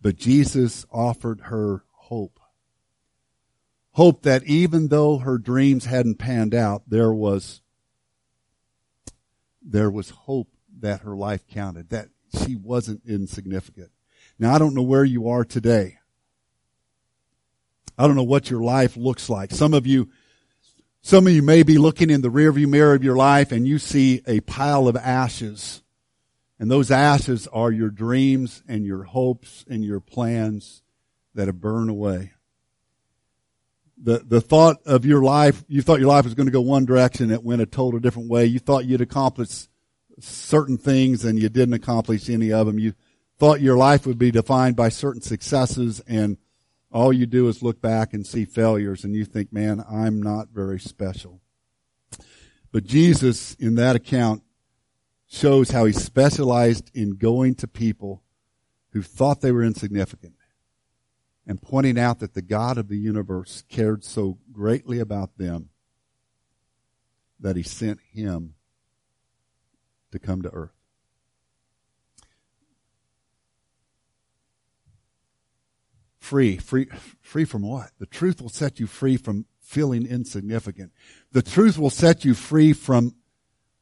But 0.00 0.16
Jesus 0.16 0.86
offered 0.90 1.40
her 1.42 1.84
hope. 1.90 2.40
Hope 3.90 4.22
that 4.22 4.44
even 4.44 4.88
though 4.88 5.18
her 5.18 5.36
dreams 5.36 5.84
hadn't 5.84 6.18
panned 6.18 6.54
out, 6.54 6.88
there 6.88 7.12
was, 7.12 7.60
there 9.60 9.90
was 9.90 10.08
hope 10.08 10.48
that 10.82 11.00
her 11.00 11.16
life 11.16 11.46
counted, 11.48 11.88
that 11.90 12.08
she 12.44 12.54
wasn't 12.54 13.02
insignificant. 13.06 13.90
Now 14.38 14.54
I 14.54 14.58
don't 14.58 14.74
know 14.74 14.82
where 14.82 15.04
you 15.04 15.28
are 15.28 15.44
today. 15.44 15.98
I 17.98 18.06
don't 18.06 18.16
know 18.16 18.22
what 18.22 18.50
your 18.50 18.62
life 18.62 18.96
looks 18.96 19.28
like. 19.28 19.50
Some 19.50 19.74
of 19.74 19.86
you, 19.86 20.10
some 21.02 21.26
of 21.26 21.32
you 21.32 21.42
may 21.42 21.62
be 21.62 21.78
looking 21.78 22.10
in 22.10 22.22
the 22.22 22.30
rearview 22.30 22.68
mirror 22.68 22.94
of 22.94 23.04
your 23.04 23.16
life 23.16 23.52
and 23.52 23.66
you 23.66 23.78
see 23.78 24.22
a 24.26 24.40
pile 24.40 24.88
of 24.88 24.96
ashes 24.96 25.82
and 26.62 26.70
those 26.70 26.92
ashes 26.92 27.48
are 27.48 27.72
your 27.72 27.90
dreams 27.90 28.62
and 28.68 28.86
your 28.86 29.02
hopes 29.02 29.64
and 29.68 29.84
your 29.84 29.98
plans 29.98 30.82
that 31.34 31.48
have 31.48 31.60
burned 31.60 31.90
away. 31.90 32.34
The, 34.00 34.20
the 34.24 34.40
thought 34.40 34.76
of 34.86 35.04
your 35.04 35.24
life, 35.24 35.64
you 35.66 35.82
thought 35.82 35.98
your 35.98 36.08
life 36.08 36.22
was 36.22 36.34
going 36.34 36.46
to 36.46 36.52
go 36.52 36.60
one 36.60 36.84
direction, 36.84 37.32
it 37.32 37.42
went 37.42 37.62
a 37.62 37.66
total 37.66 37.98
different 37.98 38.30
way. 38.30 38.44
You 38.44 38.60
thought 38.60 38.84
you'd 38.84 39.00
accomplish 39.00 39.66
certain 40.22 40.78
things 40.78 41.24
and 41.24 41.38
you 41.38 41.48
didn't 41.48 41.74
accomplish 41.74 42.28
any 42.28 42.52
of 42.52 42.66
them. 42.66 42.78
You 42.78 42.94
thought 43.38 43.60
your 43.60 43.76
life 43.76 44.06
would 44.06 44.18
be 44.18 44.30
defined 44.30 44.76
by 44.76 44.88
certain 44.88 45.22
successes 45.22 46.00
and 46.06 46.36
all 46.90 47.12
you 47.12 47.26
do 47.26 47.48
is 47.48 47.62
look 47.62 47.80
back 47.80 48.12
and 48.12 48.26
see 48.26 48.44
failures 48.44 49.04
and 49.04 49.14
you 49.14 49.24
think, 49.24 49.52
man, 49.52 49.82
I'm 49.90 50.22
not 50.22 50.48
very 50.48 50.78
special. 50.78 51.40
But 52.70 52.84
Jesus, 52.84 53.54
in 53.54 53.74
that 53.76 53.96
account, 53.96 54.42
shows 55.28 55.70
how 55.70 55.86
he 55.86 55.92
specialized 55.92 56.90
in 56.94 57.16
going 57.16 57.54
to 57.56 57.66
people 57.66 58.22
who 58.90 59.02
thought 59.02 59.40
they 59.40 59.52
were 59.52 59.64
insignificant 59.64 60.34
and 61.46 61.60
pointing 61.60 61.98
out 61.98 62.18
that 62.20 62.34
the 62.34 62.42
God 62.42 62.78
of 62.78 62.88
the 62.88 62.98
universe 62.98 63.64
cared 63.68 64.04
so 64.04 64.38
greatly 64.52 65.00
about 65.00 65.38
them 65.38 65.70
that 67.40 67.56
he 67.56 67.62
sent 67.62 68.00
him 68.12 68.54
to 70.12 70.18
come 70.18 70.42
to 70.42 70.50
earth. 70.50 70.72
Free, 76.20 76.56
free, 76.56 76.86
free 77.20 77.44
from 77.44 77.62
what? 77.62 77.90
The 77.98 78.06
truth 78.06 78.40
will 78.40 78.48
set 78.48 78.78
you 78.78 78.86
free 78.86 79.16
from 79.16 79.46
feeling 79.60 80.06
insignificant. 80.06 80.92
The 81.32 81.42
truth 81.42 81.78
will 81.78 81.90
set 81.90 82.24
you 82.24 82.34
free 82.34 82.72
from 82.72 83.16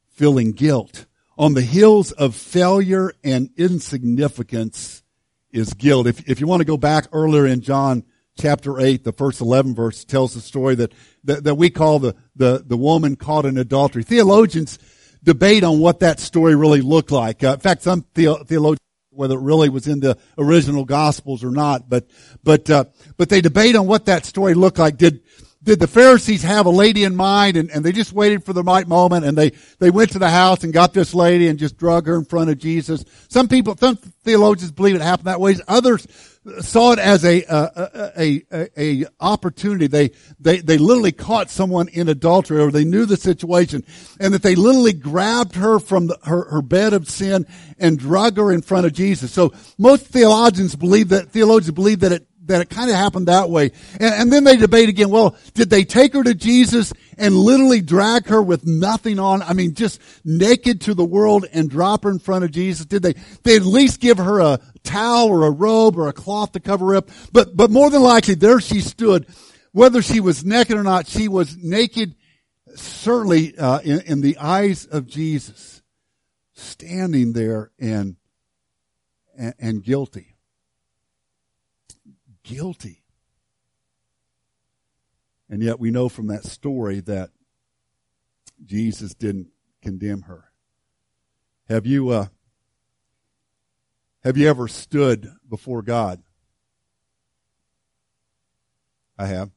feeling 0.09 0.51
guilt. 0.51 1.05
On 1.37 1.53
the 1.53 1.61
hills 1.61 2.11
of 2.11 2.35
failure 2.35 3.13
and 3.23 3.49
insignificance 3.57 5.03
is 5.51 5.73
guilt. 5.73 6.07
If, 6.07 6.27
if 6.27 6.39
you 6.41 6.47
want 6.47 6.61
to 6.61 6.65
go 6.65 6.77
back 6.77 7.07
earlier 7.13 7.45
in 7.45 7.61
John 7.61 8.03
chapter 8.37 8.79
8, 8.79 9.03
the 9.03 9.13
first 9.13 9.39
11 9.39 9.75
verse 9.75 10.03
tells 10.03 10.33
the 10.33 10.41
story 10.41 10.75
that, 10.75 10.93
that, 11.23 11.43
that 11.43 11.55
we 11.55 11.69
call 11.69 11.99
the, 11.99 12.15
the, 12.35 12.63
the 12.65 12.77
woman 12.77 13.15
caught 13.15 13.45
in 13.45 13.57
adultery. 13.57 14.03
Theologians 14.03 14.79
debate 15.23 15.63
on 15.63 15.79
what 15.79 15.99
that 15.99 16.19
story 16.19 16.55
really 16.55 16.81
looked 16.81 17.11
like. 17.11 17.43
Uh, 17.43 17.53
in 17.53 17.59
fact, 17.59 17.83
some 17.83 18.05
the, 18.13 18.43
theologians 18.45 18.79
whether 19.13 19.35
it 19.35 19.41
really 19.41 19.67
was 19.67 19.87
in 19.87 19.99
the 19.99 20.17
original 20.37 20.85
gospels 20.85 21.43
or 21.43 21.51
not, 21.51 21.89
but 21.89 22.07
but 22.43 22.69
uh, 22.69 22.85
but 23.17 23.29
they 23.29 23.41
debate 23.41 23.75
on 23.75 23.85
what 23.85 24.05
that 24.05 24.25
story 24.25 24.53
looked 24.53 24.79
like. 24.79 24.97
Did 24.97 25.21
did 25.63 25.79
the 25.79 25.87
Pharisees 25.87 26.41
have 26.41 26.65
a 26.65 26.71
lady 26.71 27.03
in 27.03 27.15
mind 27.15 27.55
and, 27.55 27.69
and 27.69 27.85
they 27.85 27.91
just 27.91 28.13
waited 28.13 28.43
for 28.43 28.53
the 28.53 28.63
right 28.63 28.87
moment 28.87 29.25
and 29.25 29.37
they, 29.37 29.51
they 29.77 29.91
went 29.91 30.11
to 30.11 30.19
the 30.19 30.29
house 30.29 30.63
and 30.63 30.73
got 30.73 30.91
this 30.93 31.13
lady 31.13 31.47
and 31.47 31.59
just 31.59 31.77
drug 31.77 32.07
her 32.07 32.15
in 32.15 32.25
front 32.25 32.49
of 32.49 32.57
Jesus? 32.57 33.05
Some 33.29 33.47
people, 33.47 33.77
some 33.77 33.95
theologians 33.95 34.71
believe 34.71 34.95
it 34.95 35.01
happened 35.01 35.27
that 35.27 35.39
way. 35.39 35.55
Others 35.67 36.07
saw 36.61 36.93
it 36.93 36.99
as 36.99 37.23
a, 37.23 37.45
uh, 37.45 37.87
a, 37.95 38.21
a, 38.23 38.43
a, 38.51 39.03
a 39.03 39.05
opportunity. 39.19 39.87
They, 39.87 40.11
they, 40.39 40.57
they 40.57 40.77
literally 40.77 41.11
caught 41.11 41.49
someone 41.49 41.87
in 41.89 42.09
adultery 42.09 42.59
or 42.59 42.71
they 42.71 42.83
knew 42.83 43.05
the 43.05 43.17
situation 43.17 43.83
and 44.19 44.33
that 44.33 44.41
they 44.41 44.55
literally 44.55 44.93
grabbed 44.93 45.55
her 45.55 45.79
from 45.79 46.07
the, 46.07 46.17
her, 46.23 46.49
her 46.49 46.61
bed 46.61 46.93
of 46.93 47.07
sin 47.09 47.45
and 47.77 47.99
drug 47.99 48.37
her 48.37 48.51
in 48.51 48.61
front 48.61 48.85
of 48.87 48.93
Jesus. 48.93 49.31
So 49.31 49.53
most 49.77 50.07
theologians 50.07 50.75
believe 50.75 51.09
that, 51.09 51.29
theologians 51.29 51.75
believe 51.75 51.99
that 51.99 52.11
it 52.11 52.27
that 52.51 52.61
it 52.61 52.69
kind 52.69 52.89
of 52.89 52.95
happened 52.95 53.27
that 53.27 53.49
way. 53.49 53.71
And, 53.99 54.13
and, 54.13 54.33
then 54.33 54.43
they 54.43 54.55
debate 54.55 54.89
again, 54.89 55.09
well, 55.09 55.35
did 55.53 55.69
they 55.69 55.83
take 55.83 56.13
her 56.13 56.23
to 56.23 56.33
Jesus 56.33 56.93
and 57.17 57.35
literally 57.35 57.81
drag 57.81 58.27
her 58.27 58.41
with 58.41 58.65
nothing 58.65 59.19
on? 59.19 59.41
I 59.41 59.53
mean, 59.53 59.73
just 59.73 59.99
naked 60.23 60.81
to 60.81 60.93
the 60.93 61.05
world 61.05 61.45
and 61.51 61.69
drop 61.69 62.03
her 62.03 62.09
in 62.09 62.19
front 62.19 62.43
of 62.43 62.51
Jesus? 62.51 62.85
Did 62.85 63.03
they, 63.03 63.15
they 63.43 63.55
at 63.55 63.63
least 63.63 63.99
give 63.99 64.17
her 64.17 64.39
a 64.39 64.59
towel 64.83 65.29
or 65.29 65.45
a 65.45 65.51
robe 65.51 65.97
or 65.97 66.07
a 66.07 66.13
cloth 66.13 66.51
to 66.53 66.59
cover 66.59 66.95
up? 66.95 67.09
But, 67.31 67.55
but 67.55 67.71
more 67.71 67.89
than 67.89 68.01
likely, 68.01 68.35
there 68.35 68.61
she 68.61 68.81
stood. 68.81 69.25
Whether 69.71 70.01
she 70.01 70.19
was 70.19 70.43
naked 70.43 70.77
or 70.77 70.83
not, 70.83 71.07
she 71.07 71.27
was 71.27 71.55
naked, 71.57 72.15
certainly, 72.75 73.57
uh, 73.57 73.79
in, 73.79 74.01
in 74.01 74.21
the 74.21 74.37
eyes 74.37 74.85
of 74.85 75.07
Jesus, 75.07 75.81
standing 76.53 77.33
there 77.33 77.71
and, 77.79 78.17
and, 79.37 79.53
and 79.59 79.83
guilty 79.83 80.30
guilty. 82.43 83.03
And 85.49 85.61
yet 85.61 85.79
we 85.79 85.91
know 85.91 86.07
from 86.09 86.27
that 86.27 86.45
story 86.45 87.01
that 87.01 87.29
Jesus 88.63 89.13
didn't 89.13 89.47
condemn 89.81 90.23
her. 90.23 90.51
Have 91.67 91.85
you, 91.85 92.09
uh, 92.09 92.27
have 94.23 94.37
you 94.37 94.47
ever 94.47 94.67
stood 94.67 95.29
before 95.47 95.81
God? 95.81 96.21
I 99.17 99.25
have. 99.25 99.51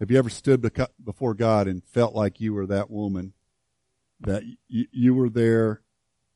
Have 0.00 0.10
you 0.10 0.18
ever 0.18 0.30
stood 0.30 0.70
before 1.02 1.34
God 1.34 1.66
and 1.66 1.82
felt 1.84 2.14
like 2.14 2.40
you 2.40 2.54
were 2.54 2.66
that 2.66 2.90
woman? 2.90 3.32
That 4.20 4.42
you 4.68 5.14
were 5.14 5.28
there 5.28 5.82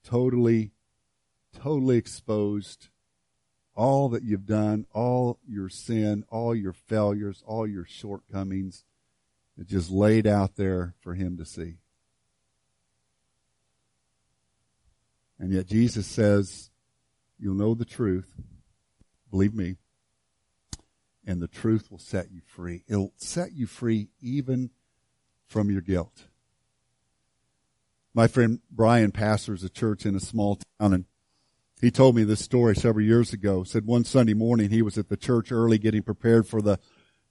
totally, 0.04 0.72
totally 1.52 1.96
exposed 1.96 2.88
all 3.74 4.08
that 4.10 4.22
you've 4.22 4.46
done, 4.46 4.86
all 4.92 5.38
your 5.46 5.68
sin, 5.68 6.24
all 6.28 6.54
your 6.54 6.72
failures, 6.72 7.42
all 7.46 7.66
your 7.66 7.84
shortcomings, 7.84 8.84
it 9.58 9.66
just 9.66 9.90
laid 9.90 10.26
out 10.26 10.56
there 10.56 10.94
for 11.00 11.14
him 11.14 11.36
to 11.36 11.44
see. 11.44 11.76
And 15.38 15.52
yet 15.52 15.66
Jesus 15.66 16.06
says, 16.06 16.70
you'll 17.38 17.54
know 17.54 17.74
the 17.74 17.84
truth. 17.84 18.32
Believe 19.30 19.54
me. 19.54 19.76
And 21.26 21.40
the 21.40 21.48
truth 21.48 21.90
will 21.90 21.98
set 21.98 22.30
you 22.30 22.40
free. 22.44 22.84
It'll 22.88 23.12
set 23.16 23.52
you 23.52 23.66
free 23.66 24.08
even 24.20 24.70
from 25.46 25.70
your 25.70 25.80
guilt. 25.80 26.24
My 28.14 28.26
friend 28.26 28.60
Brian 28.70 29.10
pastors 29.10 29.64
a 29.64 29.68
church 29.68 30.04
in 30.04 30.14
a 30.14 30.20
small 30.20 30.58
town 30.78 30.92
and 30.92 31.04
he 31.82 31.90
told 31.90 32.14
me 32.16 32.22
this 32.22 32.40
story 32.40 32.74
several 32.76 33.04
years 33.04 33.32
ago. 33.34 33.64
Said 33.64 33.84
one 33.84 34.04
Sunday 34.04 34.34
morning 34.34 34.70
he 34.70 34.80
was 34.80 34.96
at 34.96 35.08
the 35.08 35.16
church 35.16 35.52
early 35.52 35.76
getting 35.76 36.02
prepared 36.02 36.46
for 36.46 36.62
the 36.62 36.78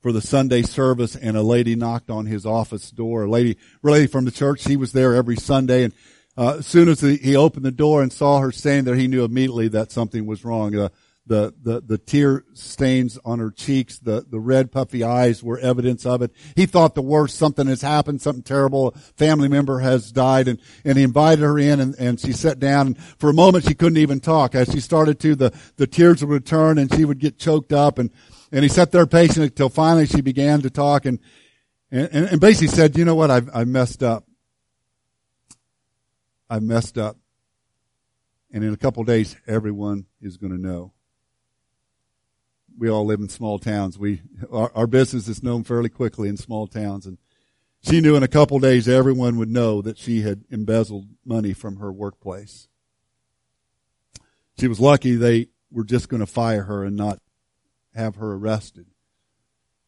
for 0.01 0.11
the 0.11 0.21
Sunday 0.21 0.61
service 0.61 1.15
and 1.15 1.37
a 1.37 1.41
lady 1.41 1.75
knocked 1.75 2.09
on 2.09 2.25
his 2.25 2.45
office 2.45 2.91
door. 2.91 3.23
A 3.23 3.29
lady, 3.29 3.57
really 3.81 4.07
from 4.07 4.25
the 4.25 4.31
church. 4.31 4.67
He 4.67 4.75
was 4.75 4.91
there 4.91 5.15
every 5.15 5.37
Sunday 5.37 5.85
and 5.85 5.93
uh, 6.37 6.57
as 6.59 6.67
soon 6.67 6.89
as 6.89 7.01
he 7.01 7.35
opened 7.35 7.65
the 7.65 7.71
door 7.71 8.01
and 8.01 8.11
saw 8.11 8.39
her 8.39 8.51
standing 8.51 8.85
there, 8.85 8.95
he 8.95 9.07
knew 9.07 9.23
immediately 9.23 9.67
that 9.69 9.91
something 9.91 10.25
was 10.25 10.45
wrong. 10.45 10.75
Uh, 10.75 10.89
the, 11.27 11.53
the, 11.61 11.81
the 11.81 11.97
tear 11.97 12.43
stains 12.53 13.19
on 13.23 13.39
her 13.39 13.51
cheeks, 13.51 13.99
the, 13.99 14.25
the 14.27 14.39
red 14.39 14.71
puffy 14.71 15.03
eyes 15.03 15.43
were 15.43 15.59
evidence 15.59 16.05
of 16.05 16.21
it. 16.21 16.31
He 16.55 16.65
thought 16.65 16.95
the 16.95 17.01
worst, 17.01 17.37
something 17.37 17.67
has 17.67 17.81
happened, 17.81 18.21
something 18.21 18.43
terrible, 18.43 18.89
a 18.89 18.91
family 18.97 19.47
member 19.47 19.79
has 19.79 20.11
died, 20.11 20.47
and, 20.47 20.59
and 20.83 20.97
he 20.97 21.03
invited 21.03 21.43
her 21.43 21.59
in 21.59 21.79
and, 21.79 21.95
and 21.99 22.19
she 22.19 22.33
sat 22.33 22.59
down 22.59 22.87
and 22.87 22.97
for 22.97 23.29
a 23.29 23.33
moment 23.33 23.65
she 23.65 23.75
couldn't 23.75 23.99
even 23.99 24.19
talk. 24.19 24.55
As 24.55 24.71
she 24.71 24.79
started 24.79 25.19
to, 25.19 25.35
the, 25.35 25.53
the 25.77 25.87
tears 25.87 26.21
would 26.21 26.33
return 26.33 26.77
and 26.77 26.93
she 26.93 27.05
would 27.05 27.19
get 27.19 27.37
choked 27.37 27.71
up 27.71 27.99
and, 27.99 28.09
and 28.51 28.63
he 28.63 28.69
sat 28.69 28.91
there 28.91 29.05
patiently 29.05 29.45
until 29.45 29.69
finally 29.69 30.07
she 30.07 30.21
began 30.21 30.61
to 30.61 30.69
talk 30.69 31.05
and, 31.05 31.19
and, 31.91 32.09
and 32.13 32.41
basically 32.41 32.67
said, 32.67 32.97
you 32.97 33.05
know 33.05 33.15
what, 33.15 33.29
I've, 33.29 33.49
I've 33.53 33.67
messed 33.67 34.01
up. 34.01 34.25
I've 36.49 36.63
messed 36.63 36.97
up. 36.97 37.17
And 38.51 38.63
in 38.63 38.73
a 38.73 38.77
couple 38.77 39.03
days, 39.05 39.37
everyone 39.47 40.07
is 40.19 40.35
going 40.35 40.51
to 40.51 40.61
know 40.61 40.91
we 42.81 42.89
all 42.89 43.05
live 43.05 43.19
in 43.19 43.29
small 43.29 43.59
towns. 43.59 43.99
We 43.99 44.23
our, 44.51 44.71
our 44.73 44.87
business 44.87 45.27
is 45.27 45.43
known 45.43 45.63
fairly 45.63 45.87
quickly 45.87 46.27
in 46.27 46.35
small 46.35 46.65
towns, 46.65 47.05
and 47.05 47.19
she 47.83 48.01
knew 48.01 48.15
in 48.15 48.23
a 48.23 48.27
couple 48.27 48.57
days 48.57 48.89
everyone 48.89 49.37
would 49.37 49.51
know 49.51 49.83
that 49.83 49.99
she 49.99 50.23
had 50.23 50.45
embezzled 50.49 51.05
money 51.23 51.53
from 51.53 51.77
her 51.77 51.91
workplace. 51.91 52.67
She 54.59 54.67
was 54.67 54.79
lucky 54.79 55.15
they 55.15 55.49
were 55.69 55.83
just 55.83 56.09
going 56.09 56.21
to 56.21 56.25
fire 56.25 56.63
her 56.63 56.83
and 56.83 56.95
not 56.97 57.19
have 57.93 58.15
her 58.15 58.33
arrested. 58.33 58.87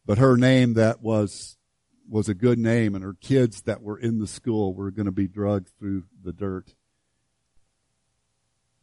But 0.06 0.18
her 0.18 0.36
name 0.36 0.74
that 0.74 1.02
was 1.02 1.56
was 2.08 2.28
a 2.28 2.34
good 2.34 2.60
name, 2.60 2.94
and 2.94 3.02
her 3.02 3.16
kids 3.20 3.62
that 3.62 3.82
were 3.82 3.98
in 3.98 4.20
the 4.20 4.28
school 4.28 4.72
were 4.72 4.92
going 4.92 5.06
to 5.06 5.12
be 5.12 5.26
drugged 5.26 5.70
through 5.80 6.04
the 6.22 6.32
dirt. 6.32 6.74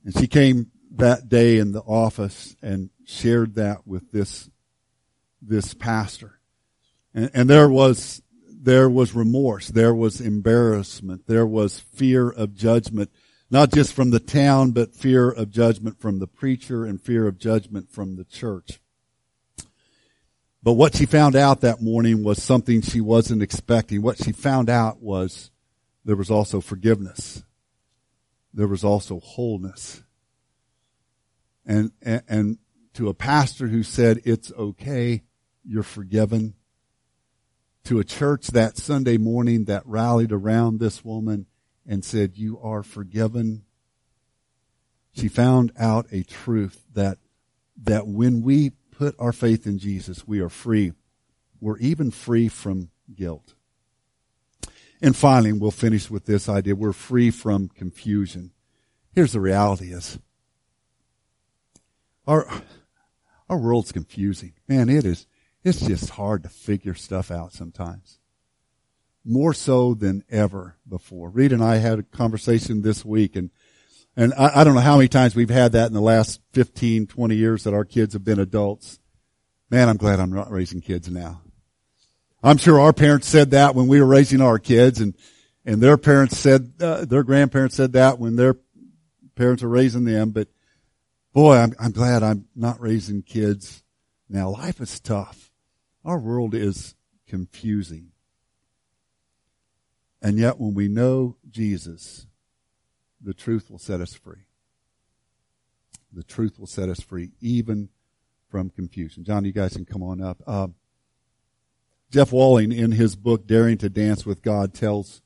And 0.03 0.13
she 0.17 0.27
came 0.27 0.71
that 0.97 1.29
day 1.29 1.57
in 1.57 1.71
the 1.71 1.81
office 1.81 2.55
and 2.61 2.89
shared 3.05 3.55
that 3.55 3.87
with 3.87 4.11
this, 4.11 4.49
this 5.41 5.73
pastor. 5.73 6.39
And, 7.13 7.31
and 7.33 7.49
there 7.49 7.69
was, 7.69 8.21
there 8.47 8.89
was 8.89 9.15
remorse. 9.15 9.69
There 9.69 9.95
was 9.95 10.21
embarrassment. 10.21 11.27
There 11.27 11.45
was 11.45 11.79
fear 11.79 12.29
of 12.29 12.55
judgment, 12.55 13.09
not 13.49 13.71
just 13.71 13.93
from 13.93 14.11
the 14.11 14.19
town, 14.19 14.71
but 14.71 14.95
fear 14.95 15.29
of 15.29 15.49
judgment 15.49 15.99
from 15.99 16.19
the 16.19 16.27
preacher 16.27 16.85
and 16.85 17.01
fear 17.01 17.27
of 17.27 17.37
judgment 17.37 17.91
from 17.91 18.17
the 18.17 18.25
church. 18.25 18.79
But 20.63 20.73
what 20.73 20.95
she 20.95 21.05
found 21.05 21.35
out 21.35 21.61
that 21.61 21.81
morning 21.81 22.23
was 22.23 22.43
something 22.43 22.81
she 22.81 23.01
wasn't 23.01 23.41
expecting. 23.41 24.01
What 24.01 24.23
she 24.23 24.31
found 24.31 24.69
out 24.69 25.01
was 25.01 25.49
there 26.05 26.15
was 26.15 26.29
also 26.29 26.61
forgiveness. 26.61 27.43
There 28.53 28.67
was 28.67 28.83
also 28.83 29.19
wholeness 29.21 30.03
and, 31.65 31.91
and, 32.01 32.23
and 32.27 32.57
to 32.93 33.09
a 33.09 33.13
pastor 33.13 33.67
who 33.67 33.83
said, 33.83 34.21
it's 34.25 34.51
okay, 34.53 35.23
you're 35.63 35.83
forgiven. 35.83 36.55
To 37.85 37.99
a 37.99 38.03
church 38.03 38.47
that 38.47 38.77
Sunday 38.77 39.17
morning 39.17 39.65
that 39.65 39.85
rallied 39.85 40.31
around 40.31 40.79
this 40.79 41.03
woman 41.03 41.47
and 41.87 42.05
said, 42.05 42.37
you 42.37 42.59
are 42.59 42.83
forgiven. 42.83 43.63
She 45.13 45.27
found 45.27 45.71
out 45.79 46.05
a 46.11 46.23
truth 46.23 46.85
that, 46.93 47.17
that 47.83 48.07
when 48.07 48.41
we 48.43 48.71
put 48.91 49.15
our 49.17 49.33
faith 49.33 49.65
in 49.65 49.79
Jesus, 49.79 50.27
we 50.27 50.39
are 50.41 50.49
free. 50.49 50.93
We're 51.59 51.79
even 51.79 52.11
free 52.11 52.47
from 52.49 52.89
guilt. 53.13 53.55
And 55.01 55.15
finally, 55.15 55.53
we'll 55.53 55.71
finish 55.71 56.11
with 56.11 56.25
this 56.25 56.47
idea. 56.47 56.75
We're 56.75 56.93
free 56.93 57.31
from 57.31 57.69
confusion. 57.69 58.51
Here's 59.13 59.33
the 59.33 59.39
reality 59.39 59.91
is, 59.91 60.19
our, 62.27 62.47
Our 63.51 63.57
world's 63.57 63.91
confusing. 63.91 64.53
Man, 64.69 64.87
it 64.87 65.03
is, 65.03 65.27
it's 65.61 65.81
just 65.81 66.11
hard 66.11 66.43
to 66.43 66.49
figure 66.49 66.93
stuff 66.93 67.29
out 67.31 67.51
sometimes. 67.51 68.17
More 69.25 69.53
so 69.53 69.93
than 69.93 70.23
ever 70.29 70.77
before. 70.87 71.29
Reed 71.29 71.51
and 71.51 71.61
I 71.61 71.75
had 71.75 71.99
a 71.99 72.03
conversation 72.03 72.81
this 72.81 73.03
week 73.03 73.35
and, 73.35 73.49
and 74.15 74.33
I, 74.35 74.61
I 74.61 74.63
don't 74.63 74.73
know 74.73 74.79
how 74.79 74.95
many 74.95 75.09
times 75.09 75.35
we've 75.35 75.49
had 75.49 75.73
that 75.73 75.87
in 75.87 75.93
the 75.93 75.99
last 75.99 76.39
15, 76.53 77.07
20 77.07 77.35
years 77.35 77.65
that 77.65 77.73
our 77.73 77.83
kids 77.83 78.13
have 78.13 78.23
been 78.23 78.39
adults. 78.39 78.99
Man, 79.69 79.89
I'm 79.89 79.97
glad 79.97 80.21
I'm 80.21 80.31
not 80.31 80.49
raising 80.49 80.79
kids 80.79 81.09
now. 81.09 81.41
I'm 82.41 82.57
sure 82.57 82.79
our 82.79 82.93
parents 82.93 83.27
said 83.27 83.51
that 83.51 83.75
when 83.75 83.87
we 83.87 83.99
were 83.99 84.07
raising 84.07 84.39
our 84.39 84.59
kids 84.59 85.01
and, 85.01 85.13
and 85.65 85.81
their 85.81 85.97
parents 85.97 86.37
said, 86.37 86.71
uh, 86.79 87.03
their 87.03 87.23
grandparents 87.23 87.75
said 87.75 87.91
that 87.93 88.17
when 88.17 88.37
their 88.37 88.55
parents 89.35 89.61
were 89.61 89.69
raising 89.69 90.05
them. 90.05 90.31
But 90.31 90.47
boy, 91.33 91.57
I'm, 91.57 91.73
I'm 91.79 91.91
glad 91.91 92.23
I'm 92.23 92.45
not 92.55 92.81
raising 92.81 93.21
kids 93.21 93.83
now. 94.29 94.49
Life 94.49 94.81
is 94.81 94.99
tough. 94.99 95.51
Our 96.03 96.19
world 96.19 96.53
is 96.53 96.95
confusing. 97.27 98.11
And 100.21 100.37
yet 100.37 100.59
when 100.59 100.73
we 100.73 100.87
know 100.87 101.37
Jesus, 101.49 102.27
the 103.21 103.33
truth 103.33 103.69
will 103.69 103.79
set 103.79 104.01
us 104.01 104.13
free. 104.13 104.45
The 106.13 106.23
truth 106.23 106.59
will 106.59 106.67
set 106.67 106.89
us 106.89 106.99
free, 106.99 107.31
even 107.39 107.89
from 108.49 108.69
confusion. 108.69 109.23
John, 109.23 109.45
you 109.45 109.53
guys 109.53 109.73
can 109.73 109.85
come 109.85 110.03
on 110.03 110.21
up. 110.21 110.43
Uh, 110.45 110.67
Jeff 112.11 112.33
Walling, 112.33 112.73
in 112.73 112.91
his 112.91 113.15
book 113.15 113.47
Daring 113.47 113.77
to 113.77 113.89
Dance 113.89 114.25
with 114.25 114.41
God, 114.41 114.73
tells 114.73 115.21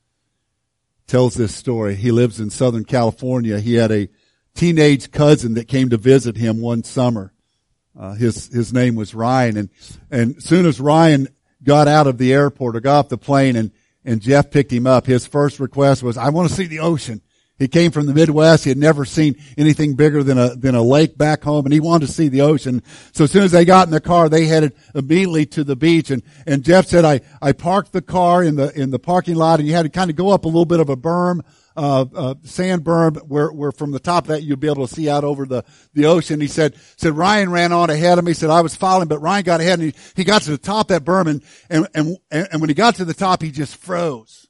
tells 1.07 1.35
this 1.35 1.53
story. 1.53 1.95
He 1.95 2.11
lives 2.11 2.39
in 2.39 2.49
Southern 2.49 2.83
California. 2.83 3.59
He 3.59 3.75
had 3.75 3.91
a 3.91 4.09
teenage 4.55 5.11
cousin 5.11 5.53
that 5.55 5.67
came 5.67 5.89
to 5.89 5.97
visit 5.97 6.35
him 6.35 6.59
one 6.59 6.83
summer. 6.83 7.31
Uh, 7.97 8.13
his 8.13 8.47
his 8.47 8.73
name 8.73 8.95
was 8.95 9.13
Ryan, 9.13 9.57
and 9.57 9.69
and 10.11 10.43
soon 10.43 10.65
as 10.65 10.81
Ryan 10.81 11.27
got 11.63 11.87
out 11.87 12.07
of 12.07 12.17
the 12.17 12.33
airport 12.33 12.75
or 12.75 12.79
got 12.81 12.99
off 12.99 13.09
the 13.09 13.17
plane, 13.17 13.55
and 13.55 13.71
and 14.03 14.21
Jeff 14.21 14.51
picked 14.51 14.71
him 14.71 14.87
up, 14.87 15.05
his 15.05 15.25
first 15.25 15.59
request 15.59 16.03
was, 16.03 16.17
"I 16.17 16.29
want 16.29 16.49
to 16.49 16.55
see 16.55 16.65
the 16.65 16.79
ocean." 16.79 17.21
He 17.57 17.69
came 17.69 17.91
from 17.91 18.05
the 18.05 18.13
Midwest. 18.13 18.65
He 18.65 18.69
had 18.69 18.77
never 18.77 19.05
seen 19.05 19.37
anything 19.57 19.95
bigger 19.95 20.23
than 20.23 20.37
a, 20.37 20.55
than 20.55 20.75
a 20.75 20.81
lake 20.81 21.17
back 21.17 21.43
home 21.43 21.65
and 21.65 21.73
he 21.73 21.79
wanted 21.79 22.07
to 22.07 22.11
see 22.11 22.27
the 22.27 22.41
ocean. 22.41 22.83
So 23.13 23.23
as 23.23 23.31
soon 23.31 23.43
as 23.43 23.53
they 23.53 23.63
got 23.63 23.87
in 23.87 23.91
the 23.91 24.01
car, 24.01 24.27
they 24.27 24.45
headed 24.45 24.73
immediately 24.93 25.45
to 25.47 25.63
the 25.63 25.77
beach 25.77 26.11
and, 26.11 26.21
and 26.45 26.63
Jeff 26.65 26.87
said, 26.87 27.05
I, 27.05 27.21
I 27.41 27.53
parked 27.53 27.93
the 27.93 28.01
car 28.01 28.43
in 28.43 28.57
the, 28.57 28.77
in 28.77 28.89
the 28.89 28.99
parking 28.99 29.35
lot 29.35 29.59
and 29.59 29.67
you 29.69 29.73
had 29.73 29.83
to 29.83 29.89
kind 29.89 30.09
of 30.09 30.17
go 30.17 30.31
up 30.31 30.43
a 30.43 30.49
little 30.49 30.65
bit 30.65 30.81
of 30.81 30.89
a 30.89 30.97
berm, 30.97 31.39
uh, 31.75 32.05
uh, 32.15 32.35
sand 32.43 32.83
berm 32.83 33.17
where, 33.27 33.51
where 33.51 33.71
from 33.71 33.91
the 33.91 33.99
top 33.99 34.25
of 34.25 34.27
that 34.29 34.43
you'd 34.43 34.59
be 34.59 34.69
able 34.69 34.87
to 34.87 34.93
see 34.93 35.09
out 35.09 35.23
over 35.23 35.45
the, 35.45 35.63
the 35.93 36.05
ocean. 36.05 36.39
He 36.39 36.47
said, 36.47 36.75
said 36.95 37.17
Ryan 37.17 37.51
ran 37.51 37.71
on 37.71 37.89
ahead 37.89 38.17
of 38.17 38.25
me. 38.25 38.31
He 38.31 38.35
said 38.35 38.49
I 38.49 38.61
was 38.61 38.75
following, 38.75 39.07
but 39.07 39.19
Ryan 39.19 39.43
got 39.43 39.61
ahead 39.61 39.79
and 39.79 39.93
he, 39.93 39.99
he 40.15 40.23
got 40.23 40.43
to 40.43 40.51
the 40.51 40.57
top 40.57 40.89
of 40.89 41.05
that 41.05 41.05
berm 41.05 41.27
and, 41.27 41.43
and, 41.69 41.87
and, 41.93 42.17
and 42.51 42.61
when 42.61 42.69
he 42.69 42.73
got 42.73 42.95
to 42.95 43.05
the 43.05 43.13
top, 43.13 43.41
he 43.41 43.51
just 43.51 43.75
froze. 43.75 44.47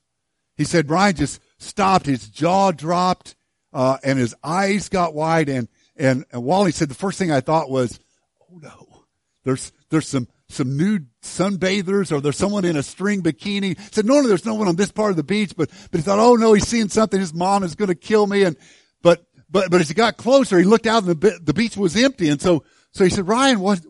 He 0.57 0.63
said 0.63 0.89
Ryan 0.89 1.15
just 1.15 1.41
stopped, 1.57 2.05
his 2.05 2.29
jaw 2.29 2.71
dropped, 2.71 3.35
uh, 3.73 3.97
and 4.03 4.19
his 4.19 4.35
eyes 4.43 4.89
got 4.89 5.13
wide. 5.13 5.49
And, 5.49 5.67
and, 5.97 6.25
and 6.31 6.43
Wally 6.43 6.71
said, 6.71 6.89
the 6.89 6.95
first 6.95 7.17
thing 7.17 7.31
I 7.31 7.41
thought 7.41 7.69
was, 7.69 7.99
oh 8.41 8.59
no, 8.61 9.05
there's, 9.43 9.71
there's 9.89 10.07
some, 10.07 10.27
some 10.49 10.77
nude 10.77 11.07
sunbathers 11.21 12.11
or 12.11 12.21
there's 12.21 12.37
someone 12.37 12.65
in 12.65 12.77
a 12.77 12.83
string 12.83 13.21
bikini. 13.23 13.77
He 13.77 13.87
said, 13.91 14.05
no, 14.05 14.21
no, 14.21 14.27
there's 14.27 14.45
no 14.45 14.53
one 14.53 14.67
on 14.67 14.75
this 14.75 14.91
part 14.91 15.11
of 15.11 15.17
the 15.17 15.23
beach, 15.23 15.53
but, 15.57 15.69
but 15.91 15.99
he 15.99 16.01
thought, 16.01 16.19
oh 16.19 16.35
no, 16.35 16.53
he's 16.53 16.67
seeing 16.67 16.89
something. 16.89 17.19
His 17.19 17.33
mom 17.33 17.63
is 17.63 17.75
going 17.75 17.87
to 17.87 17.95
kill 17.95 18.27
me. 18.27 18.43
And, 18.43 18.55
but, 19.01 19.25
but, 19.49 19.71
but 19.71 19.81
as 19.81 19.87
he 19.87 19.93
got 19.93 20.17
closer, 20.17 20.57
he 20.57 20.65
looked 20.65 20.87
out 20.87 21.03
and 21.03 21.19
the, 21.19 21.39
the 21.41 21.53
beach 21.53 21.77
was 21.77 21.95
empty. 21.95 22.29
And 22.29 22.41
so, 22.41 22.63
so 22.91 23.03
he 23.03 23.09
said, 23.09 23.27
Ryan, 23.27 23.59
what, 23.59 23.81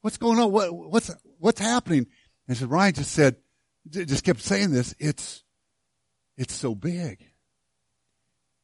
what's 0.00 0.18
going 0.18 0.38
on? 0.38 0.52
What, 0.52 0.72
what's, 0.72 1.10
what's 1.38 1.60
happening? 1.60 2.06
And 2.46 2.56
said, 2.56 2.70
Ryan 2.70 2.94
just 2.94 3.12
said, 3.12 3.36
just 3.90 4.24
kept 4.24 4.40
saying 4.40 4.70
this. 4.70 4.94
It's, 4.98 5.42
it's 6.36 6.54
so 6.54 6.74
big. 6.74 7.24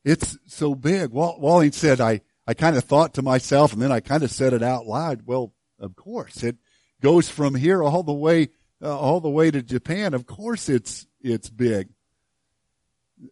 It's 0.05 0.39
so 0.47 0.75
big. 0.75 1.11
Walling 1.11 1.73
said, 1.73 2.01
I, 2.01 2.21
I 2.47 2.55
kind 2.55 2.77
of 2.77 2.85
thought 2.85 3.15
to 3.15 3.23
myself 3.23 3.73
and 3.73 3.83
then 3.83 3.91
I 3.91 4.01
kind 4.01 4.23
of 4.23 4.31
said 4.31 4.53
it 4.53 4.63
out 4.63 4.87
loud. 4.87 5.23
Well, 5.25 5.53
of 5.81 5.97
course 5.97 6.43
it 6.45 6.57
goes 7.05 7.29
from 7.29 7.55
here 7.55 7.85
all 7.85 8.03
the 8.03 8.15
way, 8.15 8.49
uh, 8.83 8.99
all 8.99 9.21
the 9.21 9.29
way 9.29 9.51
to 9.51 9.63
Japan. 9.63 10.15
Of 10.15 10.27
course 10.27 10.71
it's, 10.71 11.07
it's 11.21 11.51
big. 11.51 11.91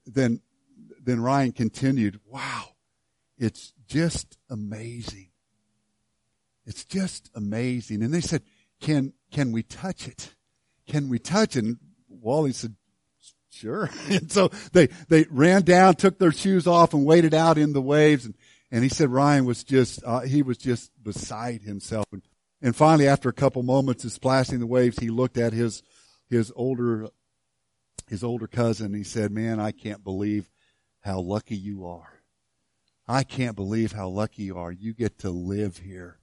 Then, 0.04 0.42
then 1.02 1.22
Ryan 1.22 1.52
continued, 1.52 2.20
wow, 2.26 2.64
it's 3.38 3.72
just 3.86 4.36
amazing. 4.50 5.30
It's 6.66 6.84
just 6.84 7.30
amazing. 7.34 8.02
And 8.02 8.12
they 8.12 8.20
said, 8.20 8.42
can, 8.78 9.14
can 9.30 9.52
we 9.52 9.62
touch 9.62 10.06
it? 10.06 10.34
Can 10.86 11.08
we 11.08 11.18
touch 11.18 11.56
it? 11.56 11.64
And 11.64 11.78
Wally 12.08 12.52
said, 12.52 12.76
Sure. 13.48 13.90
and 14.08 14.32
so 14.32 14.50
they, 14.72 14.88
they 15.08 15.26
ran 15.30 15.62
down, 15.62 15.94
took 15.94 16.18
their 16.18 16.32
shoes 16.32 16.66
off 16.66 16.94
and 16.94 17.04
waded 17.04 17.34
out 17.34 17.58
in 17.58 17.72
the 17.72 17.82
waves. 17.82 18.24
And, 18.24 18.34
and 18.70 18.82
he 18.82 18.88
said 18.88 19.10
Ryan 19.10 19.44
was 19.44 19.62
just, 19.62 20.02
uh, 20.04 20.20
he 20.20 20.42
was 20.42 20.56
just 20.56 20.90
beside 21.02 21.60
himself. 21.62 22.06
And, 22.12 22.22
and 22.62 22.74
finally, 22.74 23.08
after 23.08 23.28
a 23.28 23.34
couple 23.34 23.62
moments 23.62 24.04
of 24.04 24.12
splashing 24.12 24.60
the 24.60 24.66
waves, 24.66 24.98
he 24.98 25.10
looked 25.10 25.36
at 25.36 25.52
his, 25.52 25.82
his 26.30 26.52
older, 26.56 27.08
his 28.08 28.22
older 28.22 28.46
cousin. 28.46 28.86
And 28.86 28.96
he 28.96 29.04
said, 29.04 29.32
man, 29.32 29.60
I 29.60 29.72
can't 29.72 30.04
believe 30.04 30.48
how 31.00 31.20
lucky 31.20 31.56
you 31.56 31.86
are. 31.86 32.22
I 33.08 33.24
can't 33.24 33.56
believe 33.56 33.92
how 33.92 34.08
lucky 34.08 34.44
you 34.44 34.56
are. 34.56 34.70
You 34.70 34.94
get 34.94 35.18
to 35.18 35.30
live 35.30 35.78
here. 35.78 36.20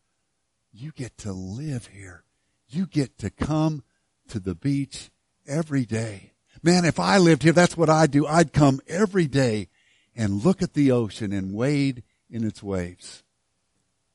You 0.71 0.91
get 0.91 1.17
to 1.19 1.33
live 1.33 1.87
here. 1.87 2.23
You 2.67 2.87
get 2.87 3.17
to 3.19 3.29
come 3.29 3.83
to 4.29 4.39
the 4.39 4.55
beach 4.55 5.11
every 5.45 5.85
day 5.85 6.33
Man, 6.61 6.83
if 6.83 6.99
I 6.99 7.17
lived 7.17 7.43
here, 7.43 7.53
that's 7.53 7.77
what 7.77 7.89
I'd 7.89 8.11
do. 8.11 8.27
I'd 8.27 8.51
come 8.51 8.81
every 8.87 9.27
day 9.27 9.69
and 10.15 10.43
look 10.43 10.61
at 10.61 10.73
the 10.73 10.91
ocean 10.91 11.31
and 11.31 11.53
wade 11.53 12.03
in 12.29 12.43
its 12.43 12.61
waves. 12.61 13.23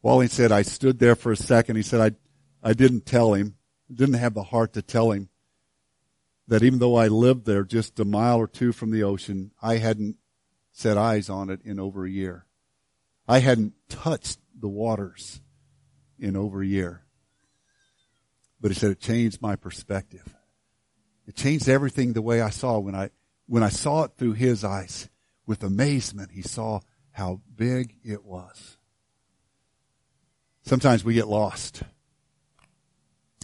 Wally 0.04 0.28
said, 0.28 0.52
I 0.52 0.60
stood 0.60 0.98
there 0.98 1.16
for 1.16 1.32
a 1.32 1.36
second. 1.36 1.76
He 1.76 1.82
said, 1.82 2.14
I, 2.62 2.68
I 2.68 2.74
didn't 2.74 3.06
tell 3.06 3.32
him, 3.32 3.54
didn't 3.90 4.16
have 4.16 4.34
the 4.34 4.42
heart 4.42 4.74
to 4.74 4.82
tell 4.82 5.12
him 5.12 5.30
that 6.46 6.62
even 6.62 6.78
though 6.78 6.96
I 6.96 7.08
lived 7.08 7.46
there 7.46 7.64
just 7.64 7.98
a 7.98 8.04
mile 8.04 8.36
or 8.36 8.46
two 8.46 8.72
from 8.72 8.90
the 8.90 9.02
ocean, 9.02 9.52
I 9.62 9.78
hadn't 9.78 10.16
set 10.72 10.98
eyes 10.98 11.30
on 11.30 11.48
it 11.48 11.60
in 11.64 11.80
over 11.80 12.04
a 12.04 12.10
year. 12.10 12.44
I 13.26 13.38
hadn't 13.38 13.72
touched 13.88 14.40
the 14.54 14.68
waters 14.68 15.40
in 16.18 16.36
over 16.36 16.60
a 16.60 16.66
year. 16.66 17.06
But 18.60 18.72
he 18.72 18.74
said 18.74 18.90
it 18.90 19.00
changed 19.00 19.40
my 19.40 19.56
perspective. 19.56 20.34
It 21.26 21.34
changed 21.34 21.66
everything 21.66 22.12
the 22.12 22.20
way 22.20 22.42
I 22.42 22.50
saw 22.50 22.78
when 22.78 22.94
I, 22.94 23.08
when 23.46 23.62
I 23.62 23.70
saw 23.70 24.04
it 24.04 24.10
through 24.18 24.34
his 24.34 24.64
eyes. 24.64 25.08
With 25.46 25.62
amazement, 25.62 26.32
he 26.32 26.42
saw 26.42 26.80
how 27.12 27.40
big 27.56 27.96
it 28.04 28.22
was. 28.22 28.73
Sometimes 30.66 31.04
we 31.04 31.12
get 31.12 31.28
lost 31.28 31.82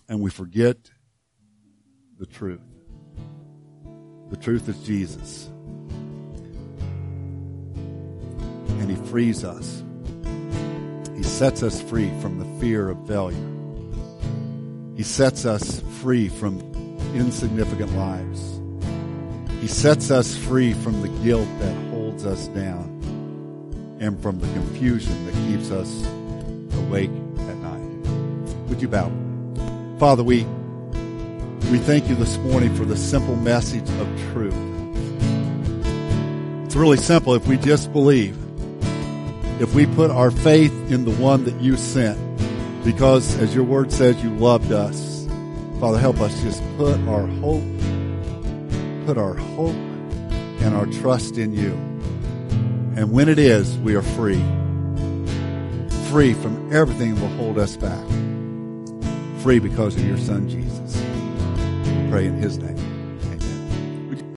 and 0.09 0.20
we 0.22 0.30
forget 0.30 0.90
the 2.18 2.24
truth. 2.24 2.62
The 4.30 4.38
truth 4.38 4.66
is 4.70 4.78
Jesus. 4.85 5.50
And 8.78 8.90
he 8.90 8.96
frees 9.11 9.44
us. 9.44 9.85
He 11.14 11.22
sets 11.22 11.62
us 11.62 11.83
free 11.83 12.11
from 12.22 12.38
the 12.38 12.46
fear 12.59 12.88
of 12.88 13.06
failure. 13.06 13.37
He 14.96 15.02
sets 15.02 15.44
us 15.44 15.80
free 16.00 16.30
from 16.30 16.59
insignificant 17.14 17.92
lives. 17.96 18.62
He 19.61 19.66
sets 19.66 20.11
us 20.11 20.35
free 20.35 20.72
from 20.72 21.02
the 21.02 21.09
guilt 21.22 21.48
that 21.59 21.74
holds 21.90 22.24
us 22.24 22.48
down 22.48 23.98
and 24.00 24.18
from 24.22 24.38
the 24.40 24.46
confusion 24.54 25.26
that 25.26 25.35
keeps 25.46 25.70
us 25.70 26.06
awake 26.90 27.11
at 27.48 27.57
night. 27.57 28.68
Would 28.68 28.83
you 28.83 28.88
bow? 28.88 29.11
Father, 29.98 30.22
we, 30.22 30.44
we 31.70 31.79
thank 31.79 32.09
you 32.09 32.14
this 32.14 32.37
morning 32.38 32.74
for 32.74 32.84
the 32.84 32.97
simple 32.97 33.36
message 33.36 33.88
of 33.88 34.32
truth. 34.32 34.55
It's 36.66 36.76
really 36.76 36.99
simple 36.99 37.34
if 37.34 37.47
we 37.47 37.57
just 37.57 37.93
believe, 37.93 38.36
if 39.62 39.72
we 39.74 39.86
put 39.86 40.11
our 40.11 40.30
faith 40.30 40.72
in 40.91 41.05
the 41.05 41.12
one 41.12 41.45
that 41.45 41.61
you 41.61 41.76
sent, 41.76 42.18
because 42.84 43.36
as 43.38 43.55
your 43.55 43.64
word 43.64 43.93
says, 43.93 44.22
you 44.22 44.30
loved 44.30 44.72
us 44.72 45.11
Father, 45.80 45.99
help 45.99 46.20
us 46.20 46.38
just 46.43 46.62
put 46.76 47.01
our 47.09 47.26
hope, 47.26 47.64
put 49.07 49.16
our 49.16 49.32
hope 49.32 49.74
and 50.61 50.74
our 50.74 50.84
trust 50.84 51.38
in 51.38 51.55
you. 51.55 51.72
And 52.97 53.11
when 53.12 53.30
it 53.30 53.38
is, 53.38 53.78
we 53.78 53.95
are 53.95 54.03
free. 54.03 54.45
Free 56.11 56.34
from 56.34 56.72
everything 56.72 57.14
that 57.14 57.20
will 57.20 57.28
hold 57.36 57.56
us 57.56 57.76
back. 57.76 58.04
Free 59.42 59.61
because 59.61 59.94
of 59.94 60.04
your 60.04 60.18
son, 60.18 60.48
Jesus. 60.48 61.00
pray 62.11 62.26
in 62.26 62.34
his 62.34 62.58
name. 62.58 62.70